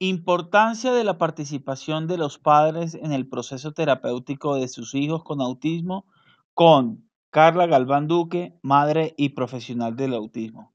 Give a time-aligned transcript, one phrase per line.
[0.00, 5.40] Importancia de la participación de los padres en el proceso terapéutico de sus hijos con
[5.40, 6.06] autismo
[6.54, 10.72] con Carla Galván Duque, madre y profesional del autismo.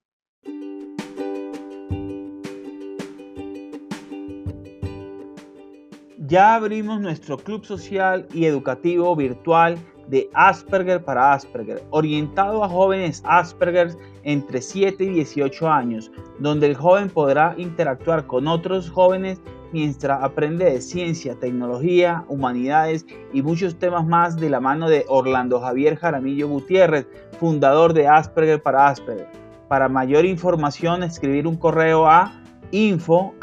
[6.18, 9.78] Ya abrimos nuestro club social y educativo virtual
[10.14, 16.76] de Asperger para Asperger, orientado a jóvenes Asperger entre 7 y 18 años, donde el
[16.76, 24.06] joven podrá interactuar con otros jóvenes mientras aprende de ciencia, tecnología, humanidades y muchos temas
[24.06, 27.08] más de la mano de Orlando Javier Jaramillo Gutiérrez,
[27.40, 29.28] fundador de Asperger para Asperger.
[29.68, 33.34] Para mayor información, escribir un correo a info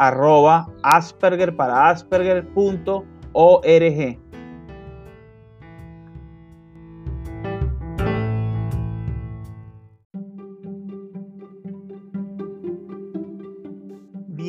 [0.85, 3.01] asperger para asperger.org.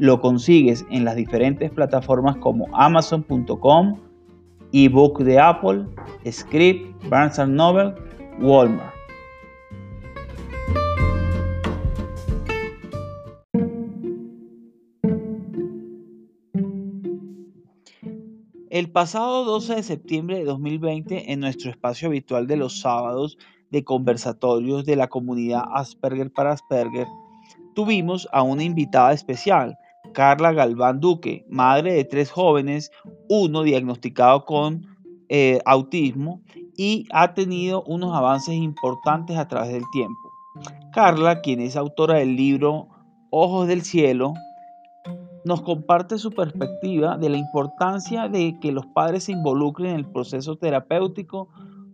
[0.00, 4.00] lo consigues en las diferentes plataformas como amazon.com,
[4.72, 5.84] ebook de Apple,
[6.26, 7.94] Script, Barnes Noble,
[8.40, 8.94] Walmart.
[18.70, 23.36] El pasado 12 de septiembre de 2020, en nuestro espacio habitual de los sábados
[23.70, 27.06] de conversatorios de la comunidad Asperger para Asperger,
[27.74, 29.76] tuvimos a una invitada especial,
[30.12, 32.90] Carla Galván Duque, madre de tres jóvenes,
[33.28, 34.86] uno diagnosticado con
[35.28, 36.42] eh, autismo
[36.76, 40.18] y ha tenido unos avances importantes a través del tiempo.
[40.92, 42.88] Carla, quien es autora del libro
[43.30, 44.34] Ojos del Cielo,
[45.44, 50.06] nos comparte su perspectiva de la importancia de que los padres se involucren en el
[50.06, 51.48] proceso terapéutico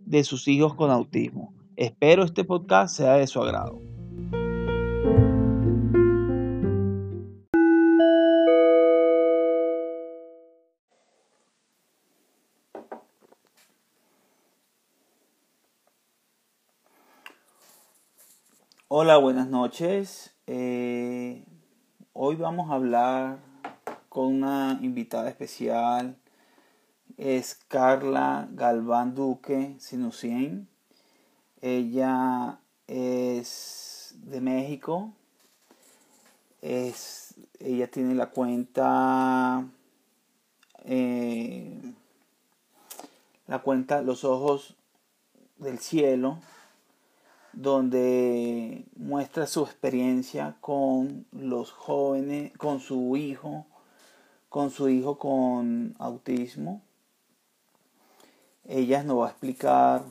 [0.05, 1.53] de sus hijos con autismo.
[1.75, 3.96] Espero este podcast sea de su agrado.
[18.89, 20.33] Hola, buenas noches.
[20.47, 21.43] Eh,
[22.13, 23.39] hoy vamos a hablar
[24.07, 26.15] con una invitada especial.
[27.17, 30.69] Es Carla Galván Duque Sinusien.
[31.59, 35.11] Ella es de México.
[36.61, 39.65] Es, ella tiene la cuenta.
[40.85, 41.93] Eh,
[43.47, 44.77] la cuenta Los Ojos
[45.57, 46.39] del Cielo
[47.57, 53.65] donde muestra su experiencia con los jóvenes, con su hijo,
[54.47, 56.83] con su hijo con autismo.
[58.63, 60.03] Ella nos va a explicar,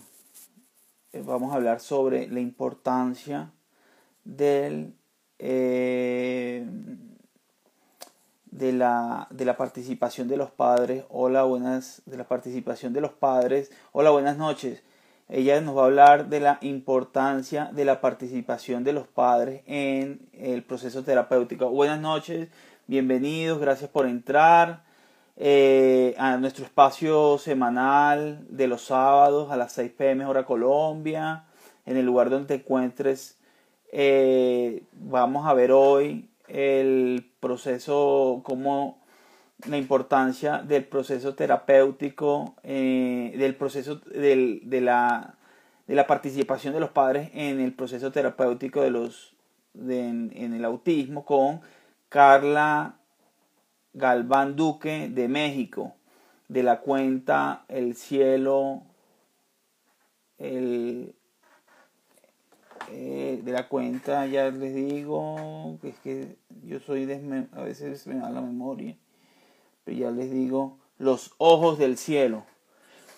[1.12, 3.52] eh, vamos a hablar sobre la importancia
[4.24, 4.96] del,
[5.38, 6.66] eh,
[8.46, 11.04] de, la, de la participación de los padres.
[11.10, 13.70] Hola, buenas, de la participación de los padres.
[13.92, 14.82] Hola, buenas noches
[15.28, 20.28] ella nos va a hablar de la importancia de la participación de los padres en
[20.32, 21.68] el proceso terapéutico.
[21.68, 22.48] Buenas noches,
[22.86, 24.84] bienvenidos, gracias por entrar
[25.36, 31.44] eh, a nuestro espacio semanal de los sábados a las 6 pm hora Colombia,
[31.86, 33.36] en el lugar donde te encuentres.
[33.90, 39.04] Eh, vamos a ver hoy el proceso, cómo
[39.64, 45.34] la importancia del proceso terapéutico, eh, del proceso de, la,
[45.86, 49.34] de la participación de los padres en el proceso terapéutico de los,
[49.74, 51.60] en, el autismo con
[52.08, 52.96] Carla
[53.94, 55.94] Galván Duque de México,
[56.48, 58.82] de la cuenta El Cielo,
[60.38, 61.14] el,
[62.90, 67.10] eh, de la cuenta, ya les digo, que es que yo soy,
[67.52, 68.96] a veces me da la memoria
[69.94, 72.44] ya les digo, los ojos del cielo.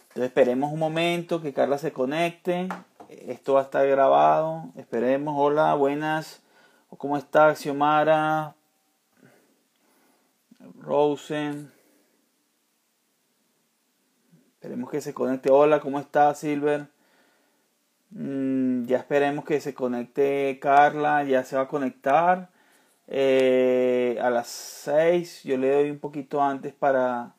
[0.09, 2.69] Entonces esperemos un momento que Carla se conecte.
[3.09, 4.65] Esto va a estar grabado.
[4.77, 5.35] Esperemos.
[5.39, 6.43] Hola, buenas.
[6.97, 8.55] ¿Cómo está Xiomara?
[10.81, 11.71] Rosen.
[14.55, 15.51] Esperemos que se conecte.
[15.51, 16.89] Hola, ¿cómo está Silver?
[18.11, 21.23] Mm, ya esperemos que se conecte Carla.
[21.25, 22.51] Ya se va a conectar.
[23.11, 25.45] Eh, a las 6.
[25.45, 27.35] Yo le doy un poquito antes para,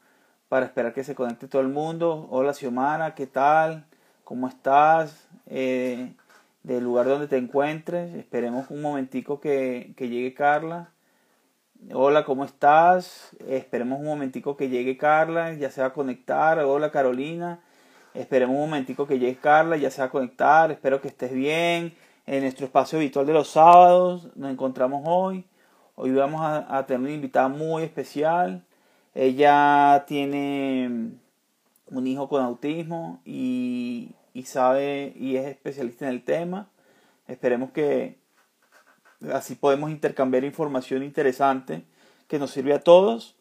[0.49, 2.27] para esperar que se conecte todo el mundo.
[2.31, 3.85] Hola Xiomara, ¿qué tal?
[4.23, 5.27] ¿Cómo estás?
[5.45, 6.13] Eh,
[6.63, 8.15] del lugar donde te encuentres.
[8.15, 10.91] Esperemos un momentico que, que llegue Carla.
[11.93, 13.35] Hola, ¿cómo estás?
[13.47, 16.59] Esperemos un momentico que llegue Carla, ya se va a conectar.
[16.59, 17.61] Hola, Carolina.
[18.13, 20.71] Esperemos un momentico que llegue Carla, ya se va a conectar.
[20.71, 21.95] Espero que estés bien.
[22.25, 25.45] En nuestro espacio habitual de los sábados nos encontramos hoy.
[26.01, 28.63] Hoy vamos a, tener una invitada muy especial.
[29.13, 31.11] Ella tiene
[31.87, 36.69] un hijo con autismo y, y sabe y es especialista en el tema.
[37.27, 38.17] Esperemos que,
[39.33, 41.83] Así podemos intercambiar información interesante
[42.29, 43.35] que nos sirve a todos.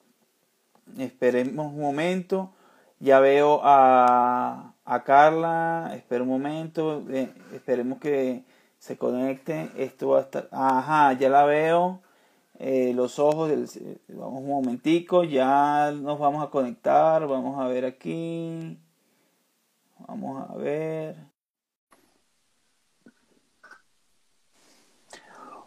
[0.99, 2.53] Esperemos un momento.
[2.99, 5.93] Ya veo a, a Carla.
[5.95, 7.05] Espera un momento.
[7.09, 8.43] Eh, esperemos que
[8.81, 9.71] se conecte.
[9.77, 10.49] Esto va a estar.
[10.51, 12.03] Ajá, ya la veo.
[12.59, 13.69] Eh, los ojos del.
[14.09, 15.25] Vamos un momentico.
[15.25, 17.27] Ya nos vamos a conectar.
[17.27, 18.77] Vamos a ver aquí.
[20.07, 21.17] Vamos a ver.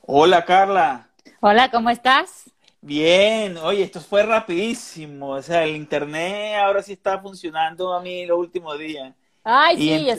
[0.03, 1.09] Hola Carla.
[1.39, 2.51] Hola, ¿cómo estás?
[2.81, 8.25] Bien, oye, esto fue rapidísimo, o sea, el internet ahora sí está funcionando a mí
[8.25, 9.13] los últimos días.
[9.43, 10.09] Ay, sí,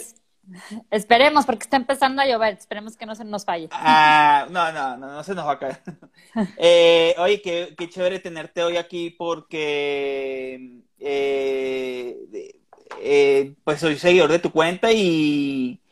[0.91, 3.69] esperemos, porque está empezando a llover, esperemos que no se nos falle.
[3.73, 5.83] Ah, no, no, no, no se nos va a caer.
[6.57, 12.17] Eh, oye, qué, qué, chévere tenerte hoy aquí porque, eh,
[13.03, 15.83] eh, pues soy seguidor de tu cuenta y,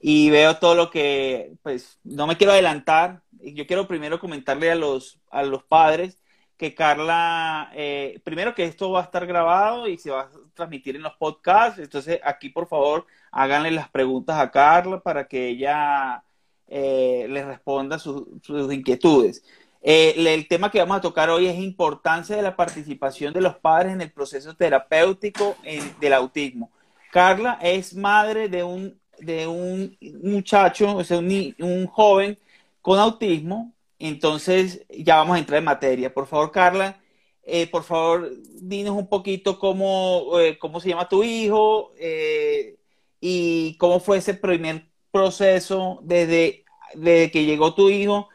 [0.00, 4.74] y veo todo lo que, pues, no me quiero adelantar, yo quiero primero comentarle a
[4.74, 6.20] los, a los padres
[6.60, 10.94] que Carla, eh, primero que esto va a estar grabado y se va a transmitir
[10.94, 16.24] en los podcasts, entonces aquí por favor háganle las preguntas a Carla para que ella
[16.66, 19.44] eh, les responda sus inquietudes.
[19.82, 23.56] Eh, el tema que vamos a tocar hoy es importancia de la participación de los
[23.56, 25.56] padres en el proceso terapéutico
[26.00, 26.70] del autismo.
[27.10, 32.38] Carla es madre de un, de un muchacho, o sea, un, un joven
[32.82, 33.72] con autismo.
[33.98, 36.12] Entonces, ya vamos a entrar en materia.
[36.12, 37.00] Por favor, Carla,
[37.42, 38.30] eh, por favor,
[38.60, 42.76] dinos un poquito cómo, eh, cómo se llama tu hijo eh,
[43.20, 46.64] y cómo fue ese primer proceso desde,
[46.94, 48.28] que llegó tu hijo,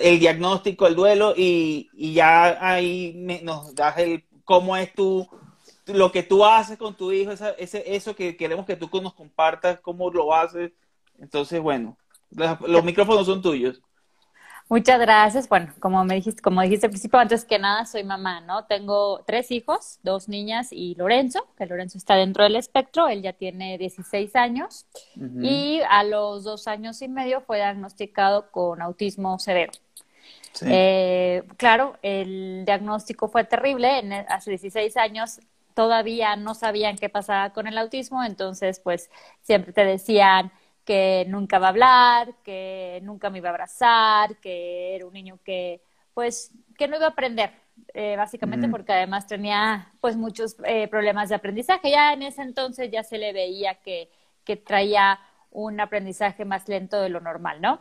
[0.00, 5.28] el diagnóstico, el duelo y, ya ahí nos das el cómo es tu,
[5.86, 9.80] lo que tú haces con tu hijo, ese, eso que queremos que tú nos compartas,
[9.80, 10.72] cómo lo haces.
[11.18, 11.96] Entonces, bueno,
[12.30, 13.80] los micrófonos son tuyos.
[14.70, 15.48] Muchas gracias.
[15.48, 18.66] Bueno, como me dijiste, como dijiste al principio, antes que nada soy mamá, ¿no?
[18.66, 23.32] Tengo tres hijos, dos niñas y Lorenzo, que Lorenzo está dentro del espectro, él ya
[23.32, 24.86] tiene 16 años
[25.42, 29.72] y a los dos años y medio fue diagnosticado con autismo severo.
[30.62, 35.40] Eh, claro, el diagnóstico fue terrible, en, hace 16 años
[35.74, 39.10] todavía no sabían qué pasaba con el autismo, entonces pues
[39.42, 40.52] siempre te decían
[40.84, 45.38] que nunca va a hablar, que nunca me iba a abrazar, que era un niño
[45.44, 45.82] que,
[46.14, 47.52] pues, que no iba a aprender,
[47.94, 51.90] eh, básicamente porque además tenía, pues, muchos eh, problemas de aprendizaje.
[51.90, 54.10] Ya en ese entonces ya se le veía que,
[54.44, 55.20] que traía
[55.50, 57.80] un aprendizaje más lento de lo normal, ¿no?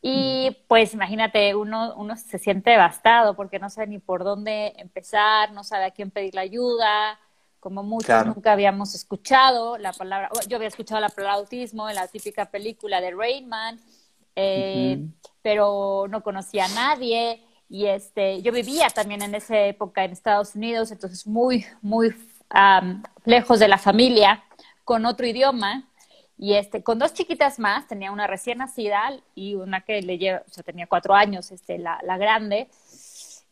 [0.00, 5.52] Y pues imagínate, uno, uno se siente devastado porque no sabe ni por dónde empezar,
[5.52, 7.18] no sabe a quién pedir la ayuda,
[7.60, 12.06] como muchos nunca habíamos escuchado la palabra, yo había escuchado la palabra autismo en la
[12.08, 13.80] típica película de Rainman,
[14.36, 15.04] eh,
[15.42, 20.54] pero no conocía a nadie y este, yo vivía también en esa época en Estados
[20.54, 22.14] Unidos, entonces muy, muy
[23.24, 24.42] lejos de la familia,
[24.84, 25.86] con otro idioma
[26.38, 30.42] y este, con dos chiquitas más, tenía una recién nacida y una que le lleva,
[30.46, 32.68] o sea, tenía cuatro años, este, la, la grande,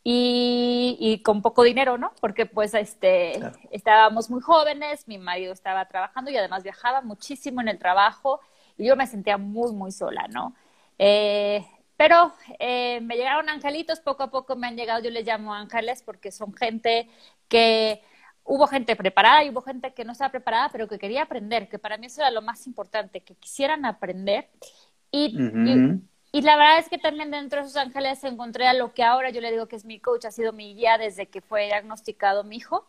[0.08, 2.12] y, con poco dinero, ¿no?
[2.20, 3.40] Porque pues este,
[3.72, 8.40] estábamos muy jóvenes, mi marido estaba trabajando y además viajaba muchísimo en el trabajo
[8.78, 10.54] y yo me sentía muy, muy sola, ¿no?
[10.98, 15.52] Eh, pero eh, me llegaron angelitos, poco a poco me han llegado, yo les llamo
[15.52, 17.10] ángeles porque son gente
[17.48, 18.00] que
[18.44, 21.80] hubo gente preparada y hubo gente que no estaba preparada, pero que quería aprender, que
[21.80, 24.48] para mí eso era lo más importante, que quisieran aprender.
[25.10, 26.00] y y
[26.32, 29.40] la verdad es que también dentro de esos ángeles encontré a lo que ahora yo
[29.40, 32.56] le digo que es mi coach, ha sido mi guía desde que fue diagnosticado mi
[32.56, 32.86] hijo.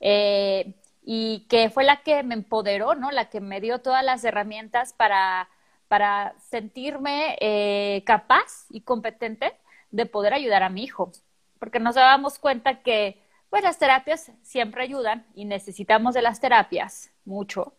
[0.00, 0.74] eh,
[1.10, 3.12] y que fue la que me empoderó, ¿no?
[3.12, 5.48] La que me dio todas las herramientas para,
[5.88, 9.54] para sentirme eh, capaz y competente
[9.92, 11.12] de poder ayudar a mi hijo,
[11.60, 17.10] porque nos dábamos cuenta que pues las terapias siempre ayudan y necesitamos de las terapias
[17.24, 17.74] mucho,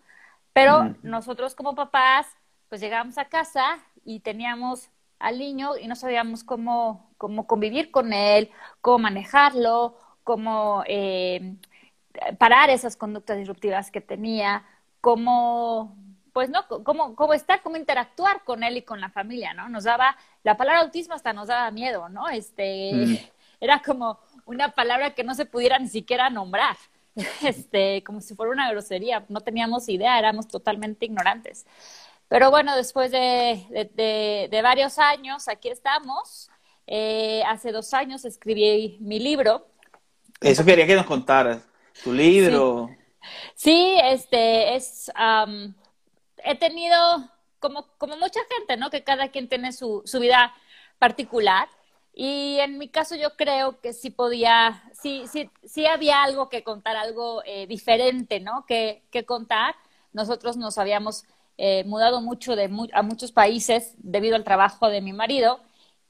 [0.54, 2.28] pero nosotros como papás
[2.70, 8.14] pues llegábamos a casa y teníamos al niño y no sabíamos cómo, cómo convivir con
[8.14, 11.56] él, cómo manejarlo, cómo eh,
[12.38, 14.66] parar esas conductas disruptivas que tenía,
[15.02, 15.96] cómo,
[16.34, 19.70] pues no, cómo, cómo estar, cómo interactuar con él y con la familia, ¿no?
[19.70, 22.28] Nos daba, la palabra autismo hasta nos daba miedo, ¿no?
[22.30, 23.18] Este, mm.
[23.60, 26.78] era como una palabra que no se pudiera ni siquiera nombrar,
[27.42, 31.66] este, como si fuera una grosería, no teníamos idea, éramos totalmente ignorantes.
[32.28, 33.90] Pero bueno, después de,
[34.52, 36.50] de, varios años, aquí estamos.
[36.86, 39.68] Eh, hace dos años escribí mi libro.
[40.42, 41.68] Eso quería que nos contaras,
[42.04, 42.90] tu libro.
[43.56, 45.12] Sí, este es,
[46.44, 46.96] he tenido,
[47.60, 48.90] como, como mucha gente, ¿no?
[48.90, 50.54] Que cada quien tiene su, su vida
[51.00, 51.68] particular.
[52.14, 56.64] Y en mi caso yo creo que sí podía, sí, sí, sí había algo que
[56.64, 58.66] contar, algo eh, diferente, ¿no?
[58.66, 59.76] Que, que contar.
[60.14, 61.26] Nosotros nos habíamos
[61.58, 65.60] eh, mudado mucho de a muchos países debido al trabajo de mi marido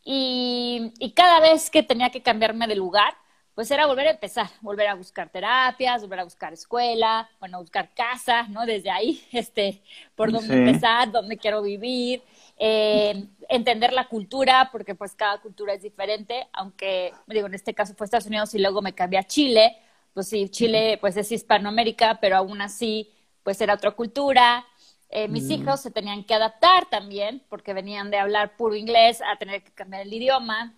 [0.10, 3.14] y, cada vez que tenía que cambiarme de lugar,
[3.56, 7.94] pues era volver a empezar, volver a buscar terapias, volver a buscar escuela, bueno, buscar
[7.94, 8.66] casa, ¿no?
[8.66, 9.82] Desde ahí, este,
[10.16, 12.24] por dónde empezar, dónde quiero vivir,
[12.58, 17.94] eh, entender la cultura, porque pues cada cultura es diferente, aunque, digo, en este caso
[17.94, 19.78] fue Estados Unidos y luego me cambié a Chile,
[20.14, 23.12] pues sí, Chile pues es Hispanoamérica, pero aún así,
[23.44, 24.66] pues era otra cultura,
[25.10, 25.52] eh, mis mm.
[25.52, 29.72] hijos se tenían que adaptar también porque venían de hablar puro inglés a tener que
[29.72, 30.74] cambiar el idioma.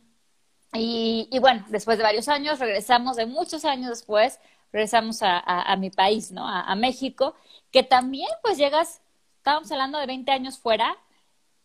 [0.73, 4.39] Y, bueno, después de varios años, regresamos, de muchos años después,
[4.71, 6.47] regresamos a, mi país, ¿no?
[6.47, 7.33] A, México,
[7.71, 9.01] que también pues llegas,
[9.37, 10.95] estábamos hablando de 20 años fuera,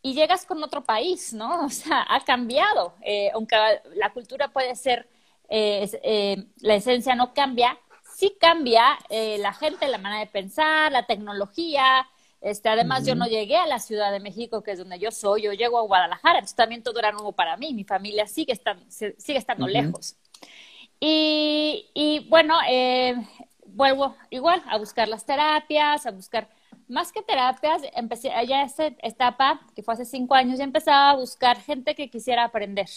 [0.01, 1.65] y llegas con otro país, ¿no?
[1.67, 3.57] O sea, ha cambiado, eh, aunque
[3.95, 5.07] la cultura puede ser,
[5.51, 7.79] eh, la esencia no cambia,
[8.17, 12.09] sí cambia la gente, la manera de pensar, la tecnología,
[12.45, 15.45] este, además, yo no llegué a la Ciudad de México, que es donde yo soy,
[15.45, 18.85] yo llego a Guadalajara, entonces también todo era nuevo para mí, mi familia sigue, estando,
[18.91, 20.17] sigue estando lejos.
[21.01, 23.15] Y, y bueno, eh,
[23.65, 26.51] vuelvo igual a buscar las terapias, a buscar
[26.87, 31.17] más que terapias, empecé allá esta etapa, que fue hace cinco años, ya empezaba a
[31.17, 32.91] buscar gente que quisiera aprender,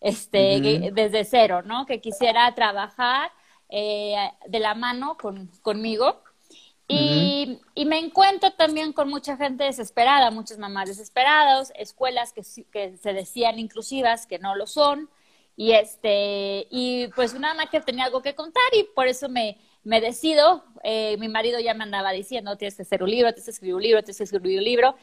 [0.00, 1.86] este, desde cero, ¿no?
[1.86, 3.30] Que quisiera trabajar
[3.68, 4.16] eh,
[4.48, 6.20] de la mano con, conmigo
[7.74, 13.12] y, me encuentro también con mucha gente desesperada, muchas mamás desesperadas, escuelas que, que, se
[13.12, 15.10] decían inclusivas, que no lo son.
[15.56, 19.58] Y, este, y pues una mamá que tenía algo que contar y por eso me,
[19.84, 20.64] me decido.
[20.82, 23.74] Eh, mi marido ya me andaba diciendo, tienes que hacer un libro, tienes que escribir
[23.74, 24.96] un libro, tienes que escribir un libro.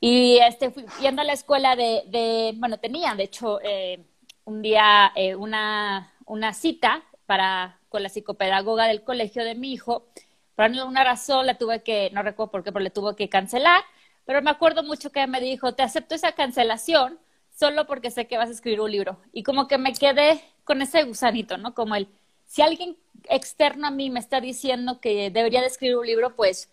[0.00, 4.04] Y este, fui yendo a la escuela de, de bueno, tenía de hecho eh,
[4.44, 10.06] un día eh, una, una cita para, con la psicopedagoga del colegio de mi hijo
[10.54, 13.82] por alguna razón la tuve que, no recuerdo por qué, pero le tuve que cancelar.
[14.24, 17.18] Pero me acuerdo mucho que me dijo, te acepto esa cancelación
[17.50, 19.18] solo porque sé que vas a escribir un libro.
[19.32, 21.74] Y como que me quedé con ese gusanito, ¿no?
[21.74, 22.08] Como el,
[22.44, 22.96] si alguien
[23.28, 26.70] externo a mí me está diciendo que debería de escribir un libro, pues,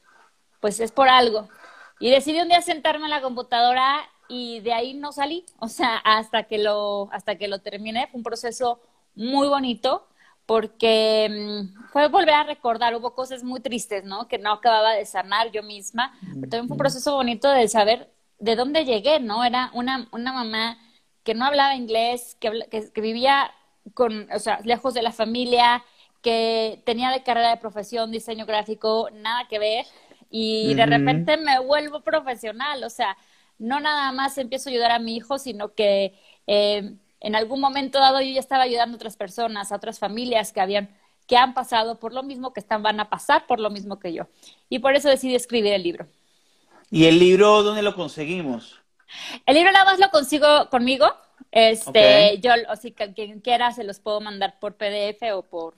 [0.59, 1.49] pues es por algo.
[1.99, 5.45] Y decidí un día sentarme en la computadora y de ahí no salí.
[5.59, 8.81] O sea, hasta que lo, hasta que lo terminé, fue un proceso
[9.15, 10.07] muy bonito
[10.49, 14.27] porque mm, fue volver a recordar, hubo cosas muy tristes, ¿no?
[14.27, 18.09] Que no acababa de sanar yo misma, pero también fue un proceso bonito de saber
[18.39, 19.45] de dónde llegué, ¿no?
[19.45, 20.79] Era una, una mamá
[21.23, 23.51] que no hablaba inglés, que, que, vivía
[23.93, 25.83] con, o sea, lejos de la familia,
[26.23, 29.85] que tenía de carrera de profesión diseño gráfico, nada que ver,
[30.31, 33.15] y de repente me vuelvo profesional, o sea,
[33.59, 36.19] no nada más empiezo a ayudar a mi hijo, sino que...
[36.47, 40.51] Eh, en algún momento dado yo ya estaba ayudando a otras personas, a otras familias
[40.53, 40.89] que habían
[41.29, 44.11] que han pasado por lo mismo, que están, van a pasar por lo mismo que
[44.13, 44.27] yo.
[44.67, 46.07] Y por eso decidí escribir el libro.
[46.89, 48.81] ¿Y el libro dónde lo conseguimos?
[49.45, 51.05] El libro nada más lo consigo conmigo.
[51.51, 55.75] Este, yo, o si quien quiera, se los puedo mandar por PDF o por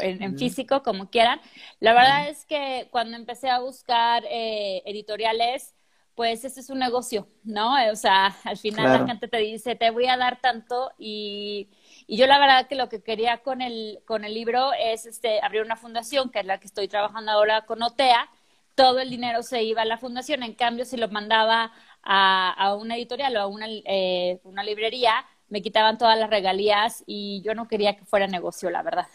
[0.00, 1.40] en, físico, como quieran.
[1.78, 5.74] La verdad es que cuando empecé a buscar eh, editoriales,
[6.14, 7.74] pues este es un negocio, ¿no?
[7.90, 11.68] O sea, al final la gente te dice, te voy a dar tanto y,
[12.06, 15.40] y, yo la verdad que lo que quería con el, con el libro es este,
[15.42, 18.28] abrir una fundación, que es la que estoy trabajando ahora con OTEA,
[18.74, 22.74] todo el dinero se iba a la fundación, en cambio si lo mandaba a, a
[22.74, 27.54] una editorial o a una, eh, una librería, me quitaban todas las regalías y yo
[27.54, 29.06] no quería que fuera negocio, la verdad.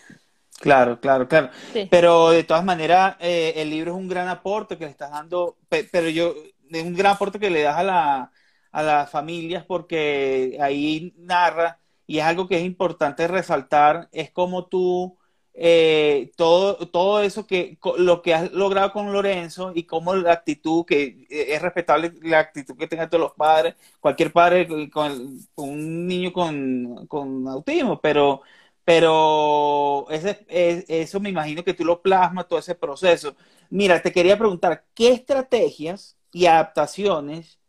[0.60, 1.50] Claro, claro, claro.
[1.89, 5.58] Pero de todas maneras, eh, el libro es un gran aporte que le estás dando,
[5.70, 6.34] pero yo,
[6.71, 8.31] es un gran aporte que le das a, la,
[8.71, 14.67] a las familias porque ahí narra, y es algo que es importante resaltar, es como
[14.67, 15.17] tú,
[15.53, 20.86] eh, todo, todo eso que, lo que has logrado con Lorenzo y cómo la actitud,
[20.86, 26.31] que es respetable la actitud que tengan todos los padres, cualquier padre con, un niño
[26.33, 28.41] con, con autismo, pero
[28.83, 33.36] pero ese, eso me imagino que tú lo plasmas, todo ese proceso.
[33.69, 37.60] Mira, te quería preguntar, ¿qué estrategias y adaptaciones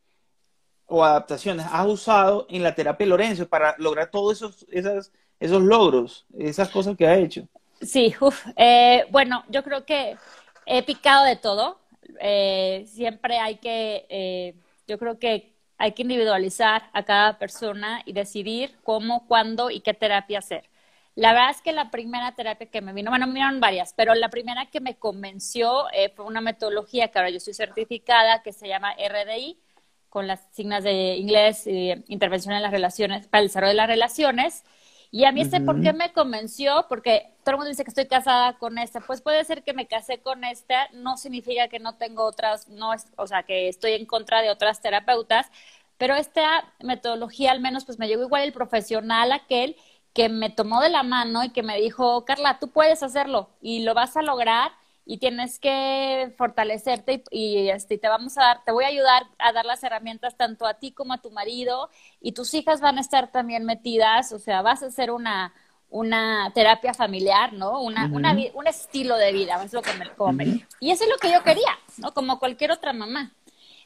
[0.86, 6.26] o adaptaciones has usado en la terapia Lorenzo para lograr todos esos, esos, esos logros,
[6.38, 7.46] esas cosas que ha hecho?
[7.80, 8.14] Sí,
[8.56, 10.16] eh, bueno, yo creo que
[10.66, 11.78] he picado de todo.
[12.20, 14.54] Eh, siempre hay que, eh,
[14.86, 19.94] yo creo que hay que individualizar a cada persona y decidir cómo, cuándo y qué
[19.94, 20.67] terapia hacer.
[21.18, 24.14] La verdad es que la primera terapia que me vino, bueno, me vinieron varias, pero
[24.14, 28.52] la primera que me convenció eh, fue una metodología que ahora yo soy certificada, que
[28.52, 29.58] se llama RDI,
[30.10, 33.88] con las signas de inglés, eh, intervención en las relaciones, para el desarrollo de las
[33.88, 34.62] relaciones.
[35.10, 36.86] Y a mí este, ¿por qué me convenció?
[36.88, 39.00] Porque todo el mundo dice que estoy casada con esta.
[39.00, 42.94] Pues puede ser que me casé con esta, no significa que no tengo otras, no
[42.94, 45.50] es, o sea, que estoy en contra de otras terapeutas,
[45.96, 49.74] pero esta metodología al menos pues me llegó igual el profesional aquel
[50.18, 53.84] que me tomó de la mano y que me dijo, Carla, tú puedes hacerlo y
[53.84, 54.72] lo vas a lograr
[55.06, 59.52] y tienes que fortalecerte y, este, te vamos a dar, te voy a ayudar a
[59.52, 61.88] dar las herramientas tanto a ti como a tu marido
[62.20, 65.54] y tus hijas van a estar también metidas, o sea, vas a hacer una,
[65.88, 67.80] una terapia familiar, ¿no?
[67.80, 70.42] Una, una, un estilo de vida, es lo que me, como
[70.80, 72.12] Y eso es lo que yo quería, ¿no?
[72.12, 73.30] Como cualquier otra mamá.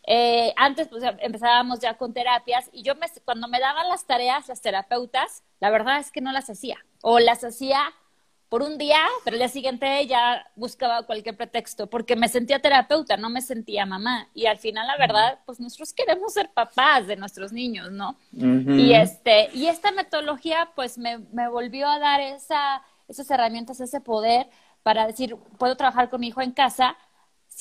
[0.04, 4.49] Eh, antes pues empezábamos ya con terapias y yo me, cuando me daban las tareas,
[4.49, 6.78] las terapeutas, la verdad es que no las hacía.
[7.02, 7.92] O las hacía
[8.52, 13.16] por un día, pero el día siguiente ya buscaba cualquier pretexto, porque me sentía terapeuta,
[13.16, 14.28] no me sentía mamá.
[14.34, 18.15] Y al final, la verdad, pues nosotros queremos ser papás de nuestros niños, ¿no?
[18.30, 24.02] Y este, y esta metodología, pues me, me volvió a dar esa, esas herramientas, ese
[24.02, 24.50] poder
[24.82, 26.99] para decir, puedo trabajar con mi hijo en casa,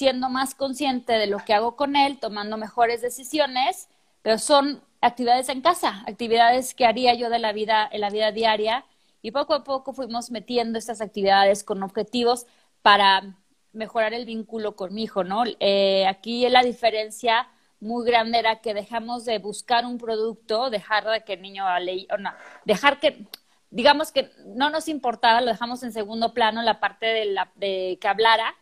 [0.02, 3.88] siendo más consciente de lo que hago con él, tomando mejores decisiones,
[4.24, 8.32] pero son actividades en casa, actividades que haría yo de la vida, en la vida
[8.32, 8.84] diaria,
[9.22, 12.48] y poco a poco fuimos metiendo estas actividades con objetivos
[12.82, 13.38] para
[13.74, 15.44] mejorar el vínculo con mi hijo, ¿no?
[15.60, 17.48] Eh, aquí la diferencia
[17.80, 22.08] muy grande era que dejamos de buscar un producto, dejar de que el niño leí,
[22.12, 22.32] o no,
[22.66, 23.28] dejar que,
[23.70, 28.00] digamos que no nos importaba, lo dejamos en segundo plano la parte de, la, de
[28.02, 28.56] que hablara,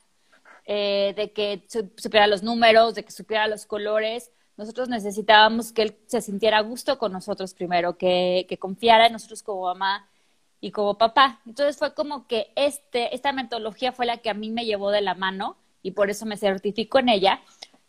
[0.71, 1.63] eh, de que
[1.97, 4.31] supiera los números, de que supiera los colores.
[4.55, 9.13] Nosotros necesitábamos que él se sintiera a gusto con nosotros primero, que, que confiara en
[9.13, 10.07] nosotros como mamá
[10.61, 11.41] y como papá.
[11.47, 15.01] Entonces fue como que este, esta metodología fue la que a mí me llevó de
[15.01, 17.41] la mano y por eso me certifico en ella.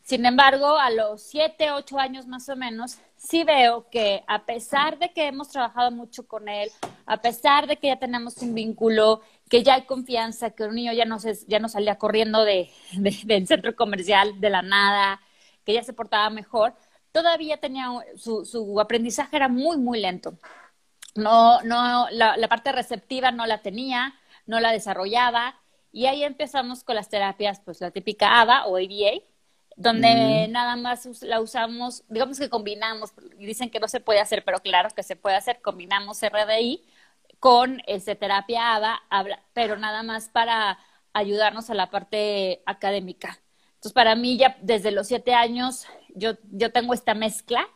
[0.02, 4.98] Sin embargo, a los siete, ocho años más o menos, sí veo que a pesar
[4.98, 6.70] de que hemos trabajado mucho con él,
[7.04, 10.92] a pesar de que ya tenemos un vínculo, que ya hay confianza, que un niño
[10.92, 12.70] ya no, se, ya no salía corriendo de,
[13.24, 15.20] del centro comercial de la nada,
[15.64, 16.74] que ya se portaba mejor,
[17.12, 20.38] todavía tenía su, su aprendizaje era muy, muy lento.
[21.16, 24.14] No, no, la, la parte receptiva no la tenía,
[24.46, 25.60] no la desarrollaba,
[25.92, 29.24] y ahí empezamos con las terapias, pues la típica ABA o ABA,
[29.76, 34.44] donde nada más la usamos, digamos que combinamos, y dicen que no se puede hacer,
[34.44, 36.84] pero claro que se puede hacer, combinamos RDI
[37.40, 39.02] con ese terapia ABA,
[39.54, 40.78] pero nada más para
[41.12, 43.40] ayudarnos a la parte académica.
[43.70, 47.66] Entonces, para mí ya desde los siete años yo, yo tengo esta mezcla,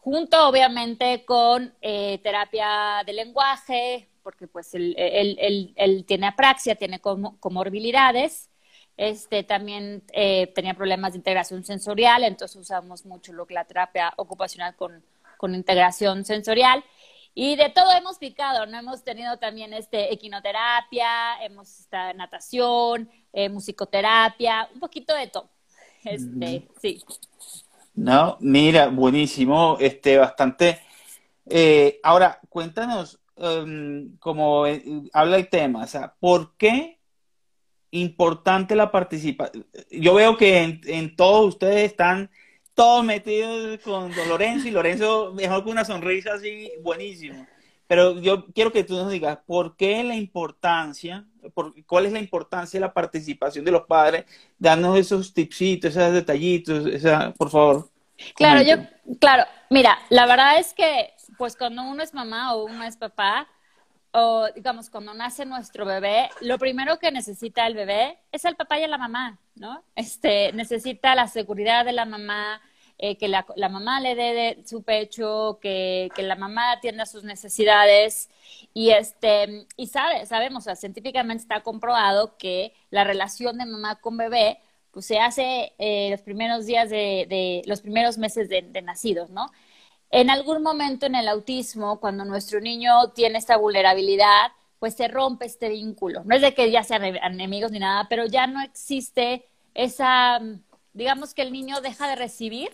[0.00, 8.50] junto obviamente con eh, terapia de lenguaje, porque pues él, él, tiene apraxia, tiene comorbilidades,
[8.96, 14.12] este, también eh, tenía problemas de integración sensorial, entonces usamos mucho lo que la terapia
[14.16, 15.04] ocupacional con,
[15.36, 16.82] con integración sensorial.
[17.38, 18.78] Y de todo hemos picado, ¿no?
[18.78, 25.50] Hemos tenido también este, equinoterapia, hemos estado en natación, eh, musicoterapia, un poquito de todo.
[26.02, 27.04] Este, sí.
[27.94, 30.80] No, mira, buenísimo, este, bastante.
[31.44, 34.64] Eh, ahora, cuéntanos, um, como
[35.12, 36.96] habla el tema, o sea, ¿por qué
[37.90, 39.66] importante la participación.
[39.90, 42.30] Yo veo que en, todos ustedes están
[42.76, 47.46] todos metidos con Don Lorenzo y Lorenzo mejor con una sonrisa así buenísimo.
[47.88, 52.18] Pero yo quiero que tú nos digas por qué la importancia, por, cuál es la
[52.18, 54.26] importancia de la participación de los padres,
[54.58, 57.88] darnos esos tipsitos, esos detallitos, esa, por favor.
[58.34, 58.76] Claro, yo,
[59.20, 63.48] claro, mira, la verdad es que, pues cuando uno es mamá o uno es papá,
[64.18, 68.80] o digamos, cuando nace nuestro bebé, lo primero que necesita el bebé es el papá
[68.80, 69.84] y la mamá, ¿no?
[69.94, 72.62] Este, necesita la seguridad de la mamá,
[72.96, 77.04] eh, que la, la, mamá le dé de su pecho, que, que, la mamá atienda
[77.04, 78.30] sus necesidades.
[78.72, 84.60] Y, este, y sabe, sabemos, científicamente está comprobado que la relación de mamá con bebé
[84.92, 89.28] pues, se hace eh, los primeros días de, de los primeros meses de, de nacidos,
[89.28, 89.50] ¿no?
[90.10, 95.46] En algún momento en el autismo, cuando nuestro niño tiene esta vulnerabilidad, pues se rompe
[95.46, 96.22] este vínculo.
[96.24, 100.40] No es de que ya sean enemigos ni nada, pero ya no existe esa
[100.96, 102.70] digamos que el niño deja de recibir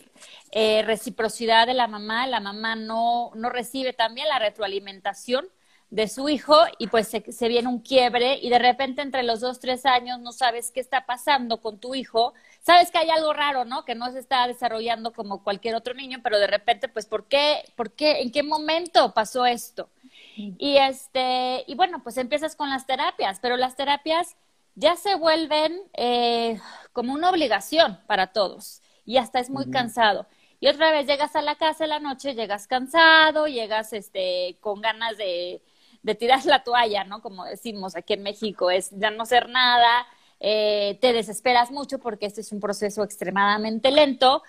[0.52, 5.48] eh, reciprocidad de la mamá, la mamá no, no recibe también la retroalimentación
[5.92, 9.40] de su hijo y pues se, se, viene un quiebre y de repente entre los
[9.40, 13.34] dos, tres años no sabes qué está pasando con tu hijo, sabes que hay algo
[13.34, 13.84] raro, ¿no?
[13.84, 17.62] Que no se está desarrollando como cualquier otro niño, pero de repente pues ¿por qué?
[17.76, 18.22] ¿Por qué?
[18.22, 19.90] ¿En qué momento pasó esto?
[20.34, 24.36] Y este, y bueno, pues empiezas con las terapias, pero las terapias
[24.74, 26.58] ya se vuelven eh,
[26.94, 30.26] como una obligación para todos y hasta es muy cansado.
[30.58, 34.80] Y otra vez llegas a la casa en la noche, llegas cansado, llegas este, con
[34.80, 35.60] ganas de,
[36.02, 37.22] de tirar la toalla, ¿no?
[37.22, 40.06] Como decimos aquí en México, es ya no ser nada,
[40.44, 44.42] eh, te desesperas mucho porque este es un proceso extremadamente lento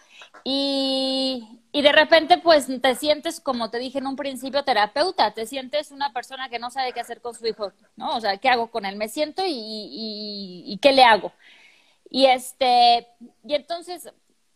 [0.43, 5.45] y, y, de repente pues te sientes, como te dije en un principio, terapeuta, te
[5.45, 8.15] sientes una persona que no sabe qué hacer con su hijo, ¿no?
[8.15, 8.95] O sea, ¿qué hago con él?
[8.95, 11.31] Me siento y, y, ¿qué le hago?
[12.09, 13.07] Y este,
[13.43, 14.11] y entonces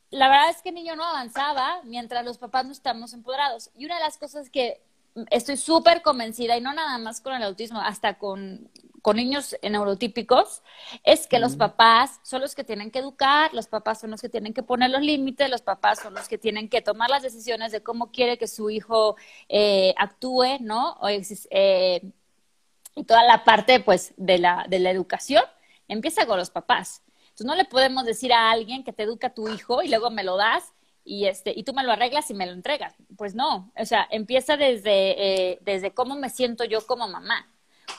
[0.10, 3.70] la verdad es que el niño no avanzaba mientras los papás no estamos empoderados.
[3.76, 4.82] Y una de las cosas que
[5.30, 8.70] estoy súper convencida, y no nada más con el autismo, hasta con,
[9.02, 10.64] con niños neurotípicos,
[11.04, 14.30] es que los papás son los que tienen que educar, los papás son los que
[14.30, 17.72] tienen que poner los límites, los papás son los que tienen que tomar las decisiones
[17.72, 19.16] de cómo quiere que su hijo
[19.50, 20.98] eh, actúe, ¿no?
[21.00, 22.12] O, eh,
[22.96, 25.44] y toda la parte, pues, de la, de la educación
[25.88, 27.04] empieza con los papás.
[27.30, 30.10] Entonces, no le podemos decir a alguien que te educa a tu hijo y luego
[30.10, 30.74] me lo das
[31.08, 32.96] y este y tú me lo arreglas y me lo entregas.
[33.16, 37.48] Pues no, o sea, empieza desde eh, desde cómo me siento yo como mamá,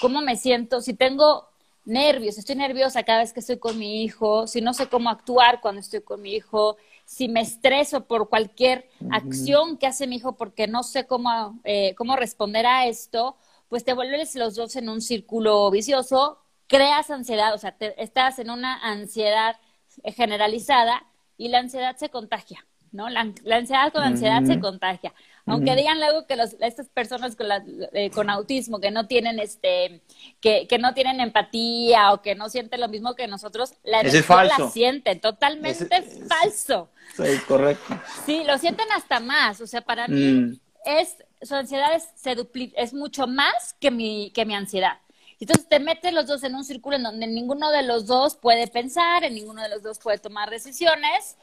[0.01, 1.49] cómo me siento, si tengo
[1.85, 5.63] nervios, estoy nerviosa cada vez que estoy con mi hijo, si no sé cómo actuar
[5.63, 10.37] cuando estoy con mi hijo, si me estreso por cualquier acción que hace mi hijo
[10.37, 13.37] porque no sé cómo eh, cómo responder a esto,
[13.69, 18.39] pues te vuelves los dos en un círculo vicioso, creas ansiedad, o sea, te, estás
[18.39, 19.57] en una ansiedad
[20.05, 21.07] generalizada
[21.39, 22.67] y la ansiedad se contagia.
[22.93, 23.09] ¿No?
[23.09, 25.13] La, ansiedad con ansiedad se contagia.
[25.47, 29.39] Aunque digan luego que los, estas personas con, la, eh, con autismo que no tienen
[29.39, 30.03] este,
[30.41, 34.45] que, que, no tienen empatía o que no sienten lo mismo que nosotros, la energía
[34.45, 36.91] la sienten, totalmente falso.
[37.17, 37.99] Sí, correcto.
[38.27, 39.61] Sí, lo sienten hasta más.
[39.61, 40.61] O sea, para mí mm.
[40.85, 42.37] es, su ansiedad es, se
[42.77, 44.99] es mucho más que mi, que mi ansiedad.
[45.41, 48.67] Entonces te metes los dos en un círculo en donde ninguno de los dos puede
[48.67, 51.37] pensar, en ninguno de los dos puede tomar decisiones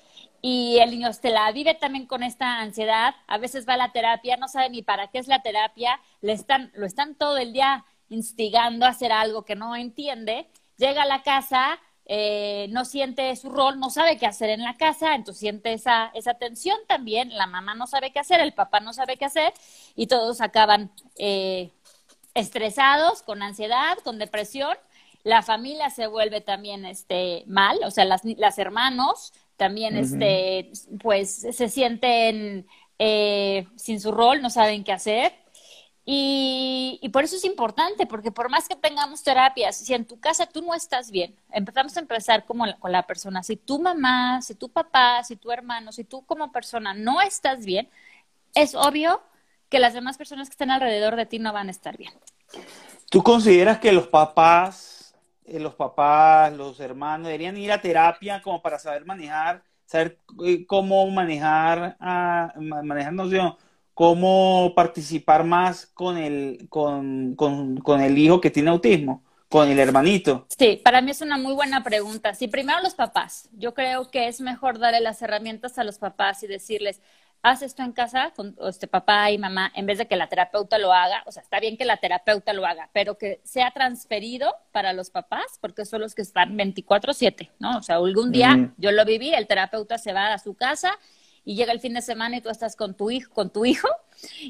[0.48, 3.92] y el niño se la vive también con esta ansiedad, a veces va a la
[3.92, 7.52] terapia, no sabe ni para qué es la terapia, le están, lo están todo el
[7.52, 13.36] día instigando a hacer algo que no entiende, llega a la casa, eh, no siente
[13.38, 17.36] su rol, no sabe qué hacer en la casa, entonces siente esa, esa tensión también,
[17.36, 19.52] la mamá no sabe qué hacer, el papá no sabe qué hacer
[19.96, 21.72] y todos acaban eh,
[22.36, 24.78] estresados, con ansiedad, con depresión,
[25.24, 31.48] la familia se vuelve también este, mal, o sea, las, las hermanos también este, pues
[31.52, 32.68] se sienten
[33.00, 35.34] eh, sin su rol, no saben qué hacer.
[36.08, 40.20] Y, y, por eso es importante, porque por más que tengamos terapias, si en tu
[40.20, 43.42] casa tú no estás bien, empezamos a empezar como con la persona.
[43.42, 47.66] Si tu mamá, si tu papá, si tu hermano, si tú como persona no estás
[47.66, 47.90] bien,
[48.54, 49.20] es obvio
[49.70, 52.14] que las demás personas que están alrededor de ti no van a estar bien.
[53.10, 54.95] ¿Tú consideras que los papás
[55.46, 60.66] eh, los papás, los hermanos, deberían ir a terapia como para saber manejar, saber eh,
[60.66, 63.56] cómo manejar, a, manejar noción,
[63.94, 69.80] cómo participar más con el, con, con, con el hijo que tiene autismo, con el
[69.80, 70.48] hermanito.
[70.58, 72.34] Sí, para mí es una muy buena pregunta.
[72.34, 73.50] Sí, primero los papás.
[73.54, 77.02] Yo creo que es mejor darle las herramientas a los papás y decirles,
[77.42, 80.78] haz esto en casa con este papá y mamá en vez de que la terapeuta
[80.78, 81.24] lo haga.
[81.28, 85.12] O sea, está bien que la terapeuta lo haga, pero que sea transferido para los
[85.12, 87.78] papás, porque son los que están 24/7, ¿no?
[87.78, 90.98] O sea, algún día yo lo viví, el terapeuta se va a su casa
[91.44, 93.88] y llega el fin de semana y tú estás con tu hijo, con tu hijo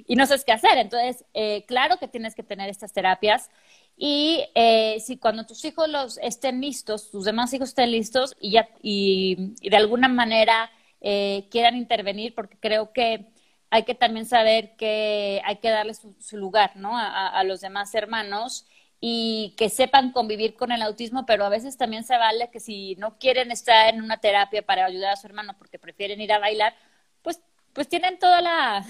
[0.07, 0.77] y no sabes qué hacer.
[0.77, 3.49] Entonces, eh, claro que tienes que tener estas terapias
[3.97, 8.51] y eh, si cuando tus hijos los estén listos, tus demás hijos estén listos y
[8.51, 10.71] ya y de alguna manera
[11.01, 13.27] eh, quieran intervenir, porque creo que
[13.69, 16.97] hay que también saber que hay que darle su, lugar, ¿no?
[16.97, 18.67] A, los demás hermanos
[19.01, 22.95] y que sepan convivir con el autismo, pero a veces también se vale que si
[22.95, 26.39] no quieren estar en una terapia para ayudar a su hermano porque prefieren ir a
[26.39, 26.73] bailar,
[27.21, 27.41] pues,
[27.73, 28.85] pues tienen toda la,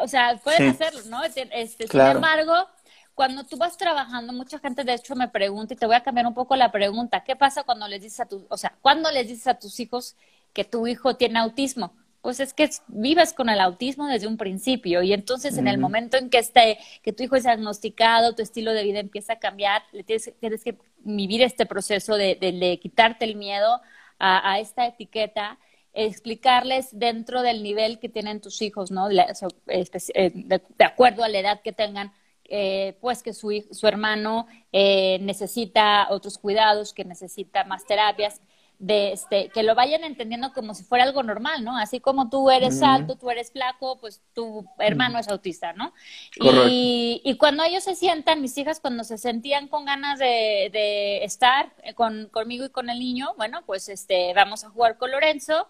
[0.00, 1.22] o sea, pueden hacerlo, ¿no?
[1.24, 2.68] Este, Sin embargo,
[3.16, 6.26] cuando tú vas trabajando, mucha gente de hecho me pregunta, y te voy a cambiar
[6.26, 9.26] un poco la pregunta, ¿qué pasa cuando les dices a tus, o sea, cuando les
[9.26, 10.16] dices a tus hijos
[10.52, 11.94] que tu hijo tiene autismo?
[12.20, 16.18] Pues es que vives con el autismo desde un principio y entonces en el momento
[16.18, 19.82] en que esté, que tu hijo es diagnosticado, tu estilo de vida empieza a cambiar,
[19.92, 23.80] le tienes, tienes que vivir este proceso de, de, quitarte el miedo
[24.18, 25.58] a, a esta etiqueta
[25.96, 29.08] explicarles dentro del nivel que tienen tus hijos, ¿no?
[29.10, 32.12] Eh, de, acuerdo a la edad que tengan,
[32.48, 38.40] eh, pues que su, su hermano eh, necesita otros cuidados, que necesita más terapias,
[38.78, 41.78] de este, que lo vayan entendiendo como si fuera algo normal, ¿no?
[41.78, 45.94] Así como tú eres alto, tú eres flaco, pues tu hermano es autista, ¿no?
[46.38, 51.24] Y, y, cuando ellos se sientan, mis hijas cuando se sentían con ganas de, de
[51.24, 55.68] estar con, conmigo y con el niño, bueno, pues este, vamos a jugar con Lorenzo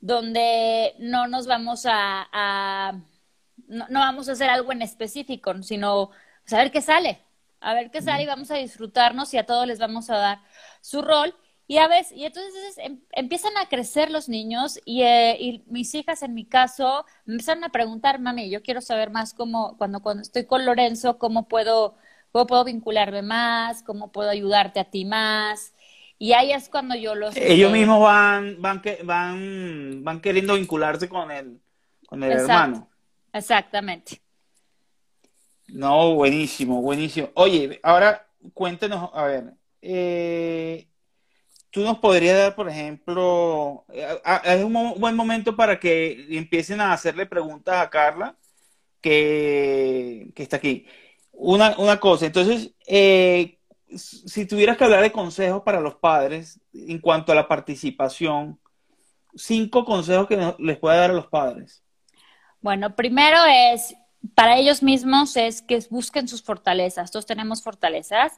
[0.00, 3.00] donde no nos vamos a,
[3.68, 6.10] no, vamos a hacer algo en específico, sino
[6.44, 7.20] saber qué sale,
[7.60, 10.40] a ver qué sale y vamos a disfrutarnos y a todos les vamos a dar
[10.80, 11.34] su rol.
[11.70, 15.94] Y a veces, y entonces em, empiezan a crecer los niños y, eh, y, mis
[15.94, 20.00] hijas en mi caso me empiezan a preguntar, mami, yo quiero saber más cómo, cuando,
[20.00, 21.94] cuando estoy con Lorenzo, cómo puedo,
[22.32, 25.74] cómo puedo vincularme más, cómo puedo ayudarte a ti más.
[26.18, 27.36] Y ahí es cuando yo los...
[27.36, 31.60] Ellos mismos van, van, van, van queriendo vincularse con el,
[32.06, 32.88] con el hermano.
[33.38, 34.20] Exactamente.
[35.68, 37.30] No, buenísimo, buenísimo.
[37.34, 40.88] Oye, ahora cuéntenos, a ver, eh,
[41.70, 46.92] tú nos podrías dar, por ejemplo, eh, es un buen momento para que empiecen a
[46.92, 48.36] hacerle preguntas a Carla,
[49.00, 50.86] que, que está aquí.
[51.32, 53.58] Una, una cosa, entonces, eh,
[53.94, 58.58] si tuvieras que hablar de consejos para los padres en cuanto a la participación,
[59.36, 61.84] cinco consejos que les puede dar a los padres.
[62.60, 63.96] Bueno, primero es,
[64.34, 67.10] para ellos mismos, es que busquen sus fortalezas.
[67.10, 68.32] Todos tenemos fortalezas